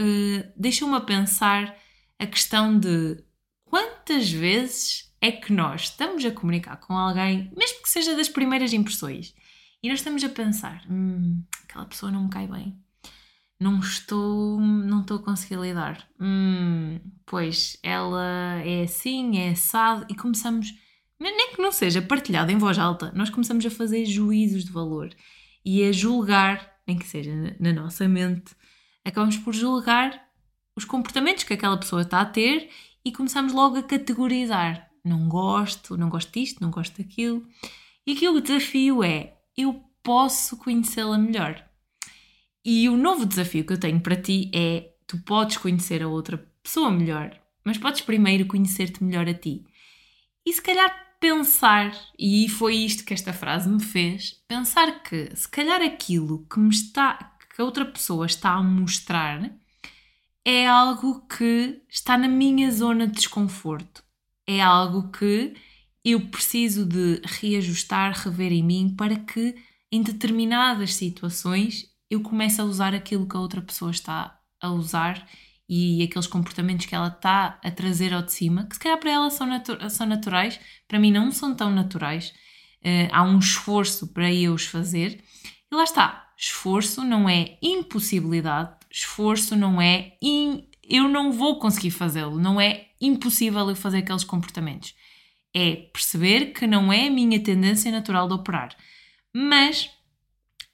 deixou-me 0.57 0.95
a 0.95 1.01
pensar 1.01 1.75
a 2.19 2.27
questão 2.27 2.79
de 2.79 3.25
quantas 3.65 4.31
vezes 4.31 5.13
é 5.21 5.33
que 5.33 5.53
nós 5.53 5.85
estamos 5.85 6.25
a 6.25 6.31
comunicar 6.31 6.77
com 6.77 6.93
alguém, 6.93 7.51
mesmo 7.57 7.83
que 7.83 7.89
seja 7.89 8.15
das 8.15 8.29
primeiras 8.29 8.73
impressões, 8.73 9.35
e 9.83 9.89
nós 9.89 10.01
estamos 10.01 10.23
a 10.23 10.29
pensar: 10.29 10.85
hum, 10.89 11.43
aquela 11.65 11.87
pessoa 11.87 12.13
não 12.13 12.25
me 12.25 12.31
cai 12.31 12.47
bem, 12.47 12.79
não 13.59 13.81
estou, 13.81 14.61
não 14.61 15.01
estou 15.01 15.17
a 15.17 15.23
conseguir 15.23 15.57
lidar. 15.57 16.07
Hum, 16.21 17.01
pois 17.27 17.79
ela 17.83 18.61
é 18.65 18.83
assim, 18.83 19.39
é 19.39 19.51
assado, 19.51 20.07
e 20.09 20.15
começamos, 20.15 20.75
nem 21.31 21.53
que 21.53 21.63
não 21.63 21.73
seja 21.73 22.03
partilhado 22.03 22.51
em 22.51 22.59
voz 22.59 22.79
alta, 22.79 23.13
nós 23.15 23.31
começamos 23.31 23.65
a 23.65 23.71
fazer 23.71 24.05
juízos 24.05 24.65
de 24.65 24.73
valor 24.73 25.11
e 25.65 25.85
a 25.85 25.93
julgar, 25.93 26.73
nem 26.87 26.99
que 26.99 27.07
seja 27.07 27.33
na 27.59 27.73
nossa 27.73 28.07
mente, 28.09 28.55
acabamos 29.05 29.37
por 29.39 29.55
julgar 29.55 30.23
os 30.77 30.85
comportamentos 30.85 31.45
que 31.45 31.55
aquela 31.55 31.79
pessoa 31.79 32.03
está 32.03 32.21
a 32.21 32.27
ter 32.27 32.69
e 33.05 33.13
começamos 33.13 33.53
logo 33.53 33.77
a 33.77 33.83
categorizar. 33.83 34.91
Não 35.05 35.29
gosto, 35.29 35.97
não 35.97 36.09
gosto 36.09 36.33
disto, 36.33 36.61
não 36.61 36.71
gosto 36.71 37.01
daquilo. 37.01 37.47
E 38.07 38.13
aqui 38.13 38.29
o 38.29 38.41
desafio 38.41 39.03
é 39.05 39.35
eu 39.57 39.83
posso 40.03 40.57
conhecê-la 40.57 41.19
melhor. 41.19 41.65
E 42.65 42.89
o 42.89 42.97
novo 42.97 43.27
desafio 43.27 43.65
que 43.65 43.73
eu 43.73 43.81
tenho 43.81 44.01
para 44.01 44.17
ti 44.17 44.51
é: 44.55 44.95
tu 45.07 45.19
podes 45.19 45.59
conhecer 45.59 46.03
a 46.03 46.09
outra 46.09 46.39
pessoa 46.63 46.91
melhor, 46.91 47.39
mas 47.65 47.79
podes 47.79 48.01
primeiro 48.01 48.47
conhecer-te 48.47 49.05
melhor 49.05 49.29
a 49.29 49.35
ti. 49.35 49.65
E 50.47 50.53
se 50.53 50.63
calhar 50.63 51.04
pensar, 51.21 51.93
e 52.19 52.49
foi 52.49 52.77
isto 52.77 53.05
que 53.05 53.15
esta 53.15 53.33
frase 53.33 53.69
me 53.69 53.83
fez, 53.83 54.43
pensar 54.47 55.03
que 55.03 55.35
se 55.35 55.49
calhar 55.49 55.81
aquilo 55.83 56.47
que 56.49 56.59
me 56.59 56.71
está 56.71 57.35
que 57.55 57.61
a 57.63 57.65
outra 57.65 57.85
pessoa 57.85 58.27
está 58.27 58.51
a 58.51 58.63
mostrar 58.63 59.49
é 60.45 60.67
algo 60.67 61.27
que 61.27 61.81
está 61.89 62.19
na 62.19 62.29
minha 62.29 62.71
zona 62.71 63.07
de 63.07 63.15
desconforto. 63.15 64.03
É 64.47 64.61
algo 64.61 65.11
que 65.11 65.55
eu 66.05 66.29
preciso 66.29 66.85
de 66.85 67.23
reajustar, 67.25 68.13
rever 68.13 68.53
em 68.53 68.63
mim 68.63 68.95
para 68.97 69.17
que 69.17 69.55
em 69.91 70.03
determinadas 70.03 70.95
situações 70.95 71.87
eu 72.11 72.21
comece 72.21 72.61
a 72.61 72.65
usar 72.65 72.93
aquilo 72.93 73.27
que 73.27 73.37
a 73.37 73.41
outra 73.41 73.63
pessoa 73.63 73.91
está 73.91 74.39
a 74.61 74.71
usar 74.71 75.27
e 75.69 76.03
aqueles 76.03 76.27
comportamentos 76.27 76.87
que 76.87 76.95
ela 76.95 77.09
está 77.09 77.59
a 77.63 77.71
trazer 77.71 78.13
ao 78.13 78.23
de 78.23 78.33
cima, 78.33 78.65
que 78.65 78.75
se 78.75 78.81
calhar 78.81 78.99
para 78.99 79.11
ela 79.11 79.31
são, 79.31 79.47
natu 79.47 79.79
são 79.91 80.07
naturais, 80.07 80.61
para 80.87 80.99
mim 80.99 81.11
não 81.11 81.31
são 81.31 81.55
tão 81.55 81.71
naturais. 81.71 82.33
Uh, 82.83 83.09
há 83.11 83.23
um 83.23 83.39
esforço 83.39 84.13
para 84.13 84.33
eu 84.33 84.53
os 84.53 84.67
fazer. 84.67 85.25
E 85.73 85.75
lá 85.75 85.85
está. 85.85 86.33
Esforço 86.37 87.03
não 87.03 87.29
é 87.29 87.57
impossibilidade, 87.63 88.77
esforço 88.91 89.57
não 89.57 89.81
é 89.81 90.19
eu 90.89 91.09
não 91.09 91.33
vou 91.33 91.59
conseguir 91.59 91.91
fazê-lo, 91.91 92.39
não 92.39 92.61
é 92.61 92.89
impossível 93.01 93.69
eu 93.69 93.77
fazer 93.77 93.99
aqueles 93.99 94.25
comportamentos. 94.25 94.95
É 95.55 95.77
perceber 95.93 96.53
que 96.53 96.67
não 96.67 96.93
é 96.93 97.07
a 97.07 97.11
minha 97.11 97.43
tendência 97.43 97.91
natural 97.91 98.27
de 98.27 98.35
operar. 98.35 98.77
Mas 99.35 99.91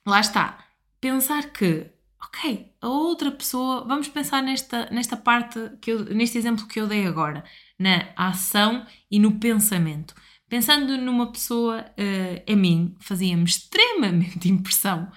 lá 0.07 0.21
está. 0.21 0.65
Pensar 1.01 1.53
que 1.53 1.91
ok, 2.31 2.73
a 2.81 2.89
outra 2.89 3.31
pessoa, 3.31 3.85
vamos 3.85 4.09
pensar 4.09 4.41
nesta, 4.43 4.89
nesta 4.91 5.17
parte, 5.17 5.59
que 5.81 5.91
eu, 5.91 6.05
neste 6.05 6.39
exemplo 6.39 6.67
que 6.67 6.81
eu 6.81 6.87
dei 6.87 7.07
agora, 7.07 7.45
na 7.79 8.09
ação 8.17 8.87
e 9.11 9.19
no 9.19 9.33
pensamento. 9.33 10.15
Pensando 10.49 10.97
numa 10.97 11.31
pessoa, 11.31 11.85
uh, 11.85 12.53
a 12.53 12.57
mim 12.57 12.97
fazia-me 13.01 13.45
extremamente 13.45 14.49
impressão 14.51 15.11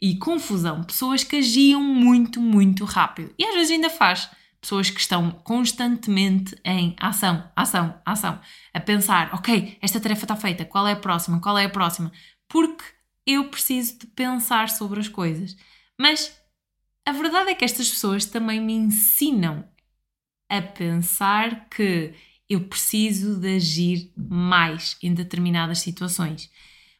e 0.00 0.16
confusão 0.16 0.82
pessoas 0.84 1.24
que 1.24 1.36
agiam 1.36 1.82
muito, 1.82 2.40
muito 2.40 2.84
rápido. 2.84 3.34
E 3.38 3.44
às 3.44 3.54
vezes 3.54 3.72
ainda 3.72 3.90
faz. 3.90 4.30
Pessoas 4.60 4.90
que 4.90 5.00
estão 5.00 5.30
constantemente 5.30 6.54
em 6.62 6.94
ação, 7.00 7.50
ação, 7.56 7.98
ação, 8.04 8.38
a 8.74 8.80
pensar, 8.80 9.34
ok, 9.34 9.78
esta 9.80 9.98
tarefa 9.98 10.26
está 10.26 10.36
feita, 10.36 10.66
qual 10.66 10.86
é 10.86 10.92
a 10.92 10.96
próxima, 10.96 11.40
qual 11.40 11.56
é 11.56 11.64
a 11.64 11.70
próxima? 11.70 12.12
Porque 12.46 12.84
eu 13.26 13.48
preciso 13.48 14.00
de 14.00 14.06
pensar 14.08 14.68
sobre 14.68 15.00
as 15.00 15.08
coisas. 15.08 15.56
Mas 15.98 16.39
a 17.06 17.12
verdade 17.12 17.50
é 17.50 17.54
que 17.54 17.64
estas 17.64 17.88
pessoas 17.88 18.24
também 18.24 18.60
me 18.60 18.72
ensinam 18.72 19.64
a 20.48 20.60
pensar 20.60 21.68
que 21.68 22.14
eu 22.48 22.66
preciso 22.66 23.38
de 23.38 23.56
agir 23.56 24.12
mais 24.16 24.96
em 25.02 25.14
determinadas 25.14 25.78
situações. 25.78 26.50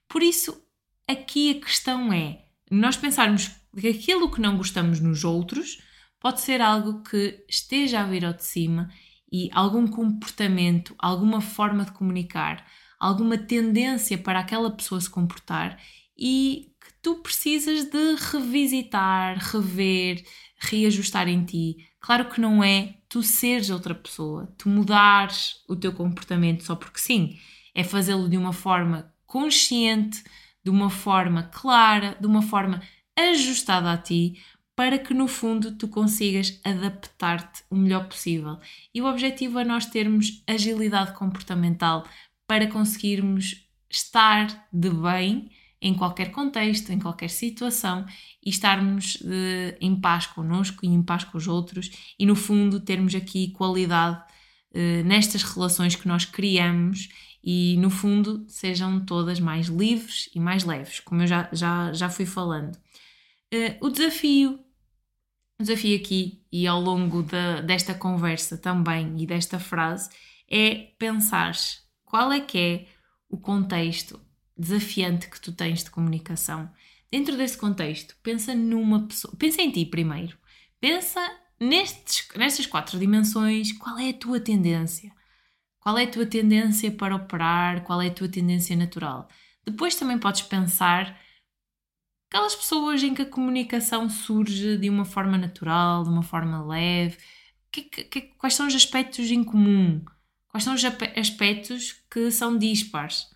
Por 0.08 0.22
isso, 0.22 0.62
aqui 1.08 1.50
a 1.50 1.60
questão 1.60 2.12
é 2.12 2.44
nós 2.70 2.96
pensarmos 2.96 3.50
que 3.76 3.88
aquilo 3.88 4.30
que 4.30 4.40
não 4.40 4.56
gostamos 4.56 5.00
nos 5.00 5.24
outros 5.24 5.82
pode 6.20 6.40
ser 6.40 6.60
algo 6.60 7.02
que 7.02 7.44
esteja 7.48 8.00
a 8.00 8.06
vir 8.06 8.24
ao 8.24 8.32
de 8.32 8.44
cima 8.44 8.88
e 9.32 9.48
algum 9.52 9.86
comportamento, 9.86 10.94
alguma 10.98 11.40
forma 11.40 11.84
de 11.84 11.92
comunicar, 11.92 12.64
alguma 12.98 13.36
tendência 13.38 14.18
para 14.18 14.38
aquela 14.38 14.70
pessoa 14.70 15.00
se 15.00 15.10
comportar 15.10 15.80
e 16.16 16.69
tu 17.02 17.16
precisas 17.16 17.84
de 17.84 18.14
revisitar, 18.30 19.38
rever, 19.38 20.24
reajustar 20.58 21.28
em 21.28 21.44
ti. 21.44 21.76
Claro 22.00 22.28
que 22.28 22.40
não 22.40 22.62
é 22.62 22.94
tu 23.08 23.22
seres 23.22 23.70
outra 23.70 23.94
pessoa, 23.94 24.52
tu 24.56 24.68
mudares 24.68 25.62
o 25.68 25.76
teu 25.76 25.92
comportamento 25.92 26.64
só 26.64 26.74
porque 26.74 27.00
sim. 27.00 27.38
É 27.74 27.84
fazê-lo 27.84 28.28
de 28.28 28.36
uma 28.36 28.52
forma 28.52 29.12
consciente, 29.26 30.22
de 30.62 30.70
uma 30.70 30.90
forma 30.90 31.44
clara, 31.44 32.16
de 32.20 32.26
uma 32.26 32.42
forma 32.42 32.82
ajustada 33.16 33.92
a 33.92 33.96
ti, 33.96 34.40
para 34.74 34.98
que 34.98 35.12
no 35.14 35.28
fundo 35.28 35.76
tu 35.76 35.88
consigas 35.88 36.58
adaptar-te 36.64 37.62
o 37.70 37.76
melhor 37.76 38.08
possível. 38.08 38.58
E 38.94 39.00
o 39.02 39.06
objetivo 39.06 39.58
é 39.58 39.64
nós 39.64 39.86
termos 39.86 40.42
agilidade 40.46 41.12
comportamental 41.12 42.06
para 42.46 42.66
conseguirmos 42.66 43.68
estar 43.90 44.68
de 44.72 44.90
bem 44.90 45.50
em 45.80 45.94
qualquer 45.94 46.30
contexto, 46.30 46.92
em 46.92 46.98
qualquer 46.98 47.30
situação 47.30 48.04
e 48.44 48.50
estarmos 48.50 49.16
de, 49.16 49.76
em 49.80 49.98
paz 49.98 50.26
connosco 50.26 50.84
e 50.84 50.88
em 50.88 51.02
paz 51.02 51.24
com 51.24 51.38
os 51.38 51.48
outros 51.48 51.90
e, 52.18 52.26
no 52.26 52.34
fundo, 52.34 52.80
termos 52.80 53.14
aqui 53.14 53.50
qualidade 53.52 54.22
eh, 54.74 55.02
nestas 55.02 55.42
relações 55.42 55.96
que 55.96 56.06
nós 56.06 56.24
criamos 56.24 57.08
e, 57.42 57.76
no 57.78 57.88
fundo, 57.90 58.44
sejam 58.48 59.04
todas 59.04 59.40
mais 59.40 59.68
livres 59.68 60.28
e 60.34 60.40
mais 60.40 60.64
leves, 60.64 61.00
como 61.00 61.22
eu 61.22 61.26
já, 61.26 61.48
já, 61.52 61.92
já 61.92 62.10
fui 62.10 62.26
falando. 62.26 62.78
Eh, 63.50 63.78
o 63.80 63.88
desafio, 63.88 64.60
desafio 65.58 65.96
aqui 65.96 66.44
e 66.52 66.66
ao 66.66 66.80
longo 66.80 67.22
de, 67.22 67.62
desta 67.62 67.94
conversa 67.94 68.58
também 68.58 69.14
e 69.18 69.26
desta 69.26 69.58
frase 69.58 70.10
é 70.50 70.74
pensar 70.98 71.54
qual 72.04 72.32
é 72.32 72.40
que 72.40 72.58
é 72.58 72.86
o 73.28 73.38
contexto 73.38 74.20
desafiante 74.60 75.28
que 75.28 75.40
tu 75.40 75.52
tens 75.52 75.82
de 75.82 75.90
comunicação. 75.90 76.70
Dentro 77.10 77.36
desse 77.36 77.56
contexto, 77.56 78.14
pensa 78.22 78.54
numa 78.54 79.06
pessoa. 79.06 79.34
Pensa 79.36 79.62
em 79.62 79.70
ti 79.70 79.84
primeiro. 79.86 80.38
Pensa 80.80 81.20
nestes, 81.58 82.28
nestas 82.36 82.66
quatro 82.66 82.98
dimensões, 82.98 83.72
qual 83.72 83.98
é 83.98 84.10
a 84.10 84.14
tua 84.14 84.38
tendência? 84.38 85.12
Qual 85.80 85.96
é 85.98 86.04
a 86.04 86.10
tua 86.10 86.26
tendência 86.26 86.90
para 86.90 87.16
operar? 87.16 87.82
Qual 87.84 88.00
é 88.00 88.08
a 88.08 88.14
tua 88.14 88.28
tendência 88.28 88.76
natural? 88.76 89.28
Depois 89.64 89.94
também 89.94 90.18
podes 90.18 90.42
pensar 90.42 91.18
aquelas 92.28 92.54
pessoas 92.54 93.02
em 93.02 93.14
que 93.14 93.22
a 93.22 93.26
comunicação 93.26 94.08
surge 94.08 94.76
de 94.76 94.88
uma 94.88 95.04
forma 95.04 95.36
natural, 95.36 96.04
de 96.04 96.10
uma 96.10 96.22
forma 96.22 96.64
leve. 96.64 97.18
Que, 97.72 97.82
que, 97.82 98.20
quais 98.38 98.54
são 98.54 98.66
os 98.66 98.74
aspectos 98.74 99.30
em 99.30 99.42
comum? 99.42 100.04
Quais 100.48 100.64
são 100.64 100.74
os 100.74 100.84
aspectos 100.84 101.92
que 102.10 102.30
são 102.30 102.58
dispares? 102.58 103.26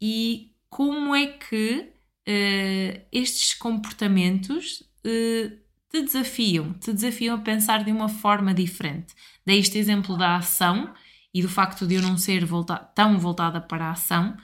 E 0.00 0.47
como 0.68 1.14
é 1.14 1.26
que 1.26 1.92
uh, 2.28 3.06
estes 3.10 3.54
comportamentos 3.54 4.80
uh, 5.04 5.50
te 5.90 6.02
desafiam, 6.02 6.74
te 6.74 6.92
desafiam 6.92 7.36
a 7.36 7.40
pensar 7.40 7.82
de 7.84 7.90
uma 7.90 8.08
forma 8.08 8.52
diferente. 8.52 9.14
Dei 9.44 9.58
este 9.58 9.78
exemplo 9.78 10.16
da 10.16 10.36
ação 10.36 10.92
e 11.32 11.42
do 11.42 11.48
facto 11.48 11.86
de 11.86 11.94
eu 11.94 12.02
não 12.02 12.16
ser 12.16 12.44
volta 12.44 12.76
tão 12.76 13.18
voltada 13.18 13.60
para 13.60 13.86
a 13.86 13.92
ação 13.92 14.36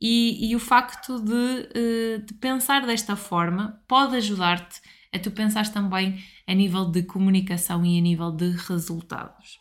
e, 0.00 0.50
e 0.50 0.56
o 0.56 0.58
facto 0.58 1.20
de, 1.20 1.32
uh, 1.32 2.26
de, 2.26 2.34
pensar 2.34 2.86
desta 2.86 3.16
forma 3.16 3.82
pode 3.86 4.16
ajudar-te 4.16 4.80
a 5.12 5.18
tu 5.18 5.30
pensar 5.30 5.70
também 5.72 6.22
a 6.46 6.54
nível 6.54 6.86
de 6.86 7.02
comunicação 7.02 7.84
e 7.84 7.98
a 7.98 8.00
nível 8.00 8.30
de 8.30 8.50
resultados. 8.50 9.58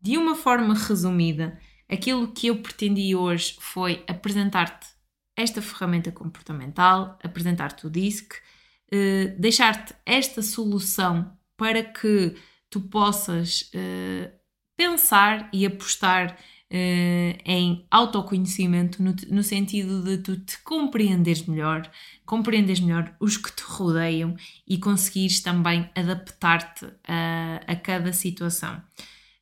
De 0.00 0.18
uma 0.18 0.34
forma 0.34 0.74
resumida, 0.74 1.58
aquilo 1.88 2.32
que 2.32 2.48
eu 2.48 2.60
pretendi 2.60 3.14
hoje 3.14 3.56
foi 3.60 4.02
apresentar-te 4.08 4.88
esta 5.40 5.62
ferramenta 5.62 6.12
comportamental, 6.12 7.18
apresentar-te 7.22 7.86
o 7.86 7.90
DISC, 7.90 8.34
eh, 8.92 9.34
deixar-te 9.38 9.94
esta 10.04 10.42
solução 10.42 11.32
para 11.56 11.82
que 11.82 12.34
tu 12.68 12.80
possas 12.80 13.70
eh, 13.72 14.32
pensar 14.76 15.48
e 15.52 15.64
apostar 15.64 16.36
eh, 16.68 17.38
em 17.44 17.86
autoconhecimento 17.90 19.02
no, 19.02 19.14
no, 19.28 19.42
sentido 19.42 20.02
de 20.02 20.18
tu 20.18 20.36
te 20.38 20.60
compreenderes 20.62 21.46
melhor, 21.46 21.88
compreenderes 22.26 22.80
melhor 22.80 23.14
os 23.20 23.36
que 23.36 23.52
te 23.52 23.62
rodeiam 23.62 24.36
e 24.66 24.78
conseguires 24.78 25.40
também 25.40 25.88
adaptar-te 25.94 26.86
a, 27.06 27.60
a 27.66 27.76
cada 27.76 28.12
situação. 28.12 28.82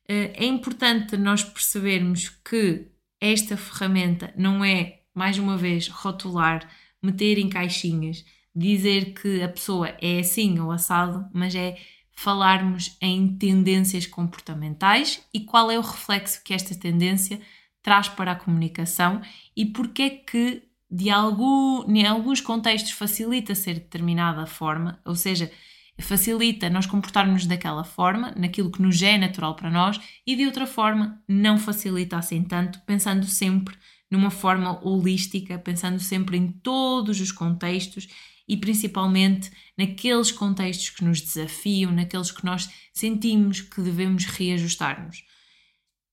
É 0.07 0.43
importante 0.43 1.15
nós 1.17 1.43
percebermos 1.43 2.29
que 2.43 2.87
esta 3.21 3.55
ferramenta 3.55 4.33
não 4.35 4.65
é 4.65 4.98
mais 5.13 5.37
uma 5.37 5.57
vez, 5.57 5.87
rotular, 5.87 6.69
meter 7.01 7.37
em 7.37 7.49
caixinhas, 7.49 8.25
dizer 8.55 9.13
que 9.13 9.41
a 9.41 9.49
pessoa 9.49 9.89
é 10.01 10.19
assim 10.19 10.59
ou 10.59 10.71
assado, 10.71 11.27
mas 11.33 11.55
é 11.55 11.77
falarmos 12.11 12.97
em 13.01 13.37
tendências 13.37 14.05
comportamentais 14.05 15.25
e 15.33 15.39
qual 15.39 15.71
é 15.71 15.77
o 15.77 15.81
reflexo 15.81 16.43
que 16.43 16.53
esta 16.53 16.75
tendência 16.75 17.39
traz 17.81 18.09
para 18.09 18.33
a 18.33 18.35
comunicação 18.35 19.21
e 19.55 19.65
porque 19.65 20.01
é 20.01 20.09
que 20.09 20.63
de 20.91 21.09
algum, 21.09 21.89
em 21.89 22.05
alguns 22.05 22.41
contextos 22.41 22.91
facilita 22.91 23.53
ser 23.53 23.75
determinada 23.75 24.45
forma, 24.45 24.99
ou 25.05 25.15
seja, 25.15 25.51
facilita 25.99 26.69
nós 26.69 26.85
comportarmos 26.85 27.45
daquela 27.45 27.83
forma, 27.83 28.33
naquilo 28.35 28.71
que 28.71 28.81
nos 28.81 29.01
é 29.01 29.17
natural 29.17 29.55
para 29.55 29.69
nós, 29.69 29.99
e 30.25 30.35
de 30.35 30.45
outra 30.45 30.65
forma 30.65 31.21
não 31.27 31.57
facilita 31.57 32.17
assim 32.17 32.43
tanto, 32.43 32.79
pensando 32.81 33.25
sempre 33.25 33.77
numa 34.09 34.31
forma 34.31 34.79
holística, 34.85 35.57
pensando 35.59 35.99
sempre 35.99 36.37
em 36.37 36.51
todos 36.51 37.19
os 37.21 37.31
contextos 37.31 38.07
e 38.47 38.57
principalmente 38.57 39.51
naqueles 39.77 40.31
contextos 40.31 40.89
que 40.89 41.03
nos 41.03 41.21
desafiam, 41.21 41.91
naqueles 41.91 42.31
que 42.31 42.43
nós 42.43 42.69
sentimos 42.91 43.61
que 43.61 43.81
devemos 43.81 44.25
reajustar-nos. 44.25 45.23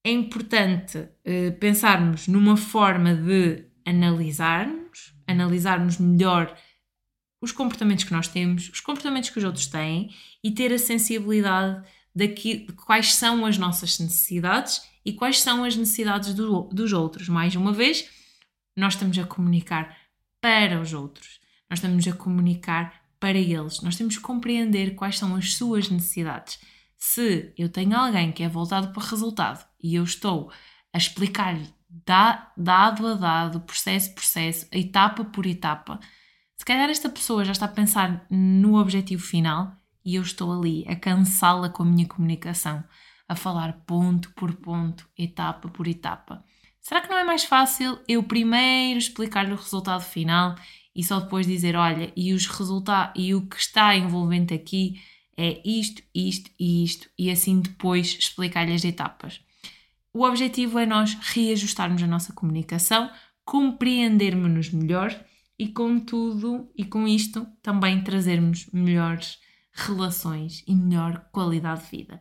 É 0.05 0.11
importante 0.11 1.09
eh, 1.25 1.51
pensarmos 1.53 2.29
numa 2.29 2.57
forma 2.57 3.15
de 3.15 3.65
analisarmos, 3.85 5.15
analisarmos 5.27 5.99
melhor 5.99 6.57
os 7.41 7.53
comportamentos 7.53 8.05
que 8.05 8.13
nós 8.13 8.29
temos, 8.29 8.69
os 8.69 8.81
comportamentos 8.81 9.31
que 9.31 9.39
os 9.39 9.45
outros 9.45 9.67
têm 9.67 10.11
e 10.45 10.51
ter 10.51 10.73
a 10.73 10.79
sensibilidade 10.79 11.83
daqui, 12.17 12.67
quais 12.87 13.15
são 13.15 13.45
as 13.45 13.59
nossas 13.59 13.99
necessidades 13.99 14.81
e 15.05 15.13
quais 15.13 15.43
são 15.43 15.63
as 15.65 15.77
necessidades 15.77 16.33
do, 16.33 16.63
dos 16.73 16.95
outros. 16.95 17.29
Mais 17.29 17.55
uma 17.55 17.75
vez, 17.75 18.09
nós 18.75 18.95
estamos 18.95 19.19
a 19.19 19.25
comunicar 19.25 19.95
para 20.41 20.81
os 20.81 20.95
outros, 20.95 21.39
nós 21.69 21.79
estamos 21.79 22.09
a 22.09 22.13
comunicar 22.15 23.03
para 23.21 23.39
eles, 23.39 23.83
nós 23.83 23.97
temos 23.97 24.17
que 24.17 24.23
compreender 24.23 24.95
quais 24.95 25.19
são 25.19 25.37
as 25.37 25.55
suas 25.55 25.91
necessidades. 25.91 26.59
Se 26.97 27.53
eu 27.59 27.69
tenho 27.69 27.95
alguém 27.95 28.33
que 28.33 28.43
é 28.43 28.49
voltado 28.49 28.93
para 28.95 29.07
resultado 29.07 29.67
e 29.83 29.95
eu 29.95 30.05
estou 30.05 30.51
a 30.95 30.97
explicar-lhe 30.97 31.69
dado 32.57 33.07
a 33.07 33.15
dado, 33.15 33.61
processo 33.61 34.09
por 34.11 34.17
processo, 34.17 34.67
etapa 34.73 35.25
por 35.25 35.45
etapa, 35.45 36.01
se 36.57 36.65
calhar 36.65 36.89
esta 36.89 37.11
pessoa 37.11 37.45
já 37.45 37.53
está 37.53 37.67
a 37.67 37.69
pensar 37.69 38.27
no 38.31 38.81
objetivo 38.81 39.23
final 39.23 39.77
e 40.07 40.15
eu 40.15 40.23
estou 40.23 40.53
ali 40.53 40.85
a 40.87 40.95
cansá-la 40.95 41.69
com 41.69 41.83
a 41.83 41.87
minha 41.87 42.07
comunicação, 42.07 42.85
a 43.29 43.35
falar 43.35 43.73
ponto 43.85 44.33
por 44.37 44.55
ponto, 44.55 45.07
etapa 45.19 45.69
por 45.69 45.89
etapa. 45.89 46.45
Será 46.81 47.01
que 47.01 47.11
não 47.11 47.19
é 47.19 47.25
mais 47.25 47.43
fácil 47.43 47.99
eu 48.07 48.23
primeiro 48.23 49.01
explicar-lhe 49.01 49.53
o 49.53 49.57
resultado 49.57 50.03
final 50.03 50.55
e 50.95 51.03
só 51.03 51.19
depois 51.19 51.45
dizer, 51.45 51.75
olha, 51.75 52.13
e 52.17 52.33
os 52.33 52.47
resultados 52.47 53.21
e 53.21 53.35
o 53.35 53.49
que 53.49 53.57
está 53.57 53.97
envolvente 53.97 54.55
aqui 54.55 55.03
é 55.37 55.61
isto, 55.69 56.01
isto 56.15 56.53
e 56.59 56.85
isto, 56.85 57.11
e 57.19 57.29
assim 57.29 57.61
depois 57.61 58.17
explicar-lhe 58.17 58.73
as 58.73 58.85
etapas. 58.85 59.41
O 60.15 60.23
objetivo 60.23 60.79
é 60.79 60.87
nós 60.87 61.15
reajustarmos 61.21 62.01
a 62.03 62.07
nossa 62.07 62.33
comunicação, 62.33 63.11
compreendermos-nos 63.45 64.71
melhor 64.71 65.13
e 65.59 65.69
com 65.69 65.99
tudo 65.99 66.71
e 66.77 66.85
com 66.85 67.09
isto 67.09 67.45
também 67.61 68.03
trazermos 68.05 68.71
melhores 68.73 69.45
relações 69.77 70.65
e 70.67 70.75
melhor 70.75 71.29
qualidade 71.33 71.85
de 71.85 71.97
vida. 71.97 72.21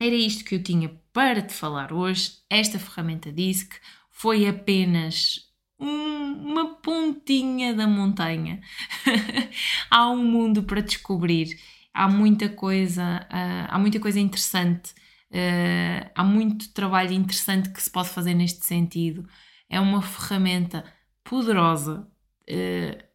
Era 0.00 0.14
isto 0.14 0.44
que 0.44 0.54
eu 0.54 0.62
tinha 0.62 0.88
para 1.12 1.42
te 1.42 1.52
falar 1.52 1.92
hoje. 1.92 2.38
Esta 2.50 2.78
ferramenta 2.78 3.32
DISC 3.32 3.74
foi 4.10 4.46
apenas 4.46 5.50
um, 5.78 5.86
uma 5.86 6.74
pontinha 6.76 7.74
da 7.74 7.86
montanha. 7.86 8.60
há 9.90 10.10
um 10.10 10.24
mundo 10.24 10.62
para 10.64 10.80
descobrir, 10.80 11.58
há 11.94 12.08
muita 12.08 12.48
coisa, 12.48 13.26
uh, 13.30 13.66
há 13.68 13.78
muita 13.78 13.98
coisa 13.98 14.20
interessante 14.20 14.94
Uh, 15.32 16.10
há 16.14 16.22
muito 16.22 16.74
trabalho 16.74 17.14
interessante 17.14 17.70
que 17.70 17.82
se 17.82 17.90
pode 17.90 18.10
fazer 18.10 18.34
neste 18.34 18.66
sentido. 18.66 19.26
É 19.68 19.80
uma 19.80 20.02
ferramenta 20.02 20.84
poderosa. 21.24 22.06
Uh, 22.42 23.11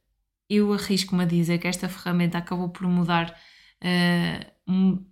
eu 0.50 0.74
arrisco-me 0.74 1.24
a 1.24 1.26
dizer 1.26 1.58
que 1.60 1.68
esta 1.68 1.90
ferramenta 1.90 2.38
acabou 2.38 2.70
por 2.70 2.88
mudar, 2.88 3.36
uh, 3.84 5.06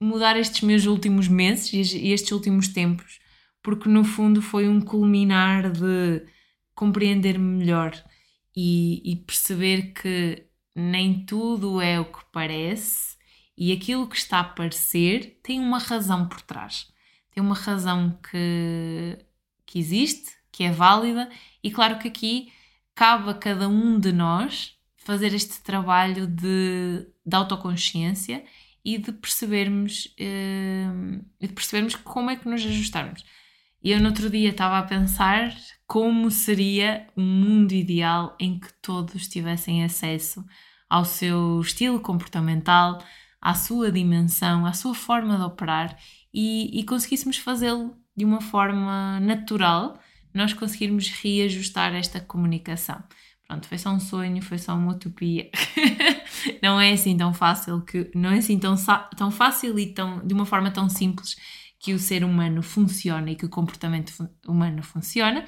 mudar 0.00 0.36
estes 0.36 0.62
meus 0.62 0.86
últimos 0.86 1.28
meses 1.28 1.92
e 1.92 2.12
estes 2.12 2.32
últimos 2.32 2.68
tempos, 2.68 3.18
porque 3.62 3.88
no 3.88 4.04
fundo 4.04 4.40
foi 4.40 4.68
um 4.68 4.80
culminar 4.80 5.70
de 5.70 6.24
compreender-me 6.74 7.58
melhor 7.58 7.92
e, 8.56 9.12
e 9.12 9.16
perceber 9.16 9.92
que 9.92 10.44
nem 10.74 11.24
tudo 11.24 11.80
é 11.80 11.98
o 11.98 12.04
que 12.04 12.24
parece 12.32 13.18
e 13.56 13.72
aquilo 13.72 14.06
que 14.06 14.16
está 14.16 14.38
a 14.38 14.44
parecer 14.44 15.40
tem 15.42 15.58
uma 15.58 15.80
razão 15.80 16.28
por 16.28 16.40
trás. 16.40 16.86
Tem 17.32 17.42
uma 17.42 17.56
razão 17.56 18.16
que, 18.30 19.18
que 19.66 19.80
existe, 19.80 20.30
que 20.52 20.62
é 20.62 20.70
válida, 20.70 21.28
e 21.62 21.68
claro 21.68 21.98
que 21.98 22.06
aqui 22.06 22.52
cabe 22.98 23.30
a 23.30 23.34
cada 23.34 23.68
um 23.68 23.96
de 24.00 24.10
nós 24.10 24.72
fazer 24.96 25.32
este 25.32 25.60
trabalho 25.60 26.26
de, 26.26 27.06
de 27.24 27.36
autoconsciência 27.36 28.44
e 28.84 28.98
de 28.98 29.12
percebermos, 29.12 30.12
eh, 30.18 30.84
de 31.40 31.46
percebermos 31.46 31.94
como 31.94 32.28
é 32.28 32.34
que 32.34 32.48
nos 32.48 32.60
ajustarmos. 32.60 33.24
Eu 33.80 34.00
no 34.00 34.08
outro 34.08 34.28
dia 34.28 34.48
estava 34.48 34.80
a 34.80 34.82
pensar 34.82 35.54
como 35.86 36.28
seria 36.28 37.06
um 37.16 37.22
mundo 37.22 37.70
ideal 37.70 38.36
em 38.36 38.58
que 38.58 38.72
todos 38.82 39.28
tivessem 39.28 39.84
acesso 39.84 40.44
ao 40.90 41.04
seu 41.04 41.60
estilo 41.60 42.00
comportamental, 42.00 43.00
à 43.40 43.54
sua 43.54 43.92
dimensão, 43.92 44.66
à 44.66 44.72
sua 44.72 44.92
forma 44.92 45.36
de 45.36 45.44
operar 45.44 45.96
e, 46.34 46.80
e 46.80 46.82
conseguíssemos 46.82 47.38
fazê-lo 47.38 47.96
de 48.16 48.24
uma 48.24 48.40
forma 48.40 49.20
natural, 49.20 50.00
nós 50.32 50.52
conseguirmos 50.52 51.08
reajustar 51.08 51.94
esta 51.94 52.20
comunicação. 52.20 53.02
Pronto, 53.46 53.66
foi 53.66 53.78
só 53.78 53.90
um 53.90 54.00
sonho, 54.00 54.42
foi 54.42 54.58
só 54.58 54.74
uma 54.74 54.92
utopia. 54.92 55.50
não 56.62 56.80
é 56.80 56.92
assim 56.92 57.16
tão 57.16 57.32
fácil 57.32 57.80
que 57.82 58.10
não 58.14 58.30
é 58.30 58.38
assim 58.38 58.58
tão, 58.58 58.74
tão 59.16 59.30
fácil 59.30 59.78
e 59.78 59.94
tão, 59.94 60.26
de 60.26 60.34
uma 60.34 60.44
forma 60.44 60.70
tão 60.70 60.88
simples 60.88 61.36
que 61.80 61.94
o 61.94 61.98
ser 61.98 62.24
humano 62.24 62.62
funciona 62.62 63.30
e 63.30 63.36
que 63.36 63.46
o 63.46 63.48
comportamento 63.48 64.12
humano 64.46 64.82
funciona, 64.82 65.44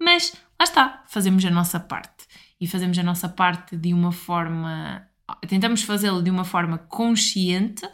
mas 0.00 0.32
lá 0.58 0.64
está, 0.64 1.04
fazemos 1.08 1.44
a 1.44 1.50
nossa 1.50 1.80
parte 1.80 2.26
e 2.60 2.66
fazemos 2.66 2.98
a 2.98 3.02
nossa 3.02 3.28
parte 3.28 3.76
de 3.76 3.92
uma 3.94 4.12
forma 4.12 5.06
tentamos 5.48 5.82
fazê-lo 5.82 6.22
de 6.22 6.30
uma 6.30 6.44
forma 6.44 6.78
consciente 6.78 7.88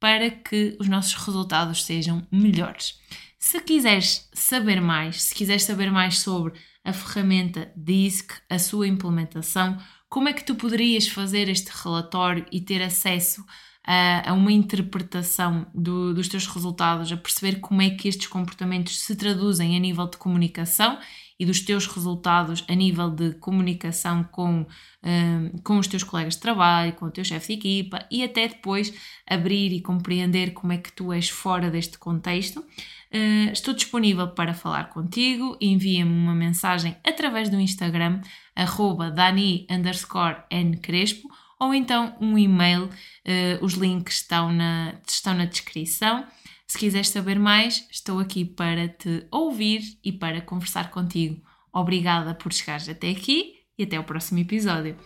para 0.00 0.30
que 0.30 0.76
os 0.80 0.88
nossos 0.88 1.14
resultados 1.14 1.84
sejam 1.84 2.26
melhores. 2.30 2.98
Se 3.44 3.60
quiseres 3.60 4.28
saber 4.32 4.80
mais, 4.80 5.20
se 5.20 5.34
quiseres 5.34 5.64
saber 5.64 5.90
mais 5.90 6.20
sobre 6.20 6.52
a 6.84 6.92
ferramenta 6.92 7.72
DISC, 7.76 8.30
a 8.48 8.56
sua 8.56 8.86
implementação, 8.86 9.76
como 10.08 10.28
é 10.28 10.32
que 10.32 10.44
tu 10.44 10.54
poderias 10.54 11.08
fazer 11.08 11.48
este 11.48 11.68
relatório 11.82 12.46
e 12.52 12.60
ter 12.60 12.80
acesso 12.80 13.44
a, 13.84 14.30
a 14.30 14.32
uma 14.32 14.52
interpretação 14.52 15.66
do, 15.74 16.14
dos 16.14 16.28
teus 16.28 16.46
resultados, 16.46 17.10
a 17.10 17.16
perceber 17.16 17.56
como 17.56 17.82
é 17.82 17.90
que 17.90 18.06
estes 18.06 18.28
comportamentos 18.28 19.00
se 19.00 19.16
traduzem 19.16 19.76
a 19.76 19.80
nível 19.80 20.06
de 20.06 20.18
comunicação 20.18 21.00
e 21.42 21.44
dos 21.44 21.60
teus 21.60 21.88
resultados 21.88 22.64
a 22.68 22.74
nível 22.74 23.10
de 23.10 23.32
comunicação 23.32 24.22
com, 24.22 24.64
um, 25.02 25.58
com 25.64 25.76
os 25.76 25.88
teus 25.88 26.04
colegas 26.04 26.36
de 26.36 26.40
trabalho, 26.40 26.92
com 26.92 27.06
o 27.06 27.10
teu 27.10 27.24
chefe 27.24 27.48
de 27.48 27.58
equipa 27.58 28.06
e 28.08 28.22
até 28.22 28.46
depois 28.46 28.94
abrir 29.26 29.72
e 29.72 29.80
compreender 29.80 30.52
como 30.52 30.72
é 30.72 30.78
que 30.78 30.92
tu 30.92 31.12
és 31.12 31.28
fora 31.28 31.68
deste 31.68 31.98
contexto. 31.98 32.60
Uh, 32.60 33.50
estou 33.52 33.74
disponível 33.74 34.28
para 34.28 34.54
falar 34.54 34.90
contigo, 34.90 35.58
envia-me 35.60 36.12
uma 36.12 36.32
mensagem 36.32 36.96
através 37.04 37.48
do 37.48 37.58
Instagram, 37.58 38.20
arroba 38.54 39.10
dani 39.10 39.66
ncrespo, 39.68 41.28
ou 41.58 41.74
então 41.74 42.16
um 42.20 42.38
e-mail, 42.38 42.84
uh, 42.84 43.64
os 43.64 43.72
links 43.72 44.18
estão 44.18 44.52
na, 44.52 44.94
estão 45.04 45.34
na 45.34 45.46
descrição. 45.46 46.24
Se 46.72 46.78
quiseres 46.78 47.10
saber 47.10 47.38
mais, 47.38 47.86
estou 47.90 48.18
aqui 48.18 48.46
para 48.46 48.88
te 48.88 49.26
ouvir 49.30 49.82
e 50.02 50.10
para 50.10 50.40
conversar 50.40 50.90
contigo. 50.90 51.38
Obrigada 51.70 52.34
por 52.34 52.50
chegares 52.50 52.88
até 52.88 53.10
aqui 53.10 53.56
e 53.76 53.82
até 53.82 54.00
o 54.00 54.04
próximo 54.04 54.38
episódio. 54.38 54.96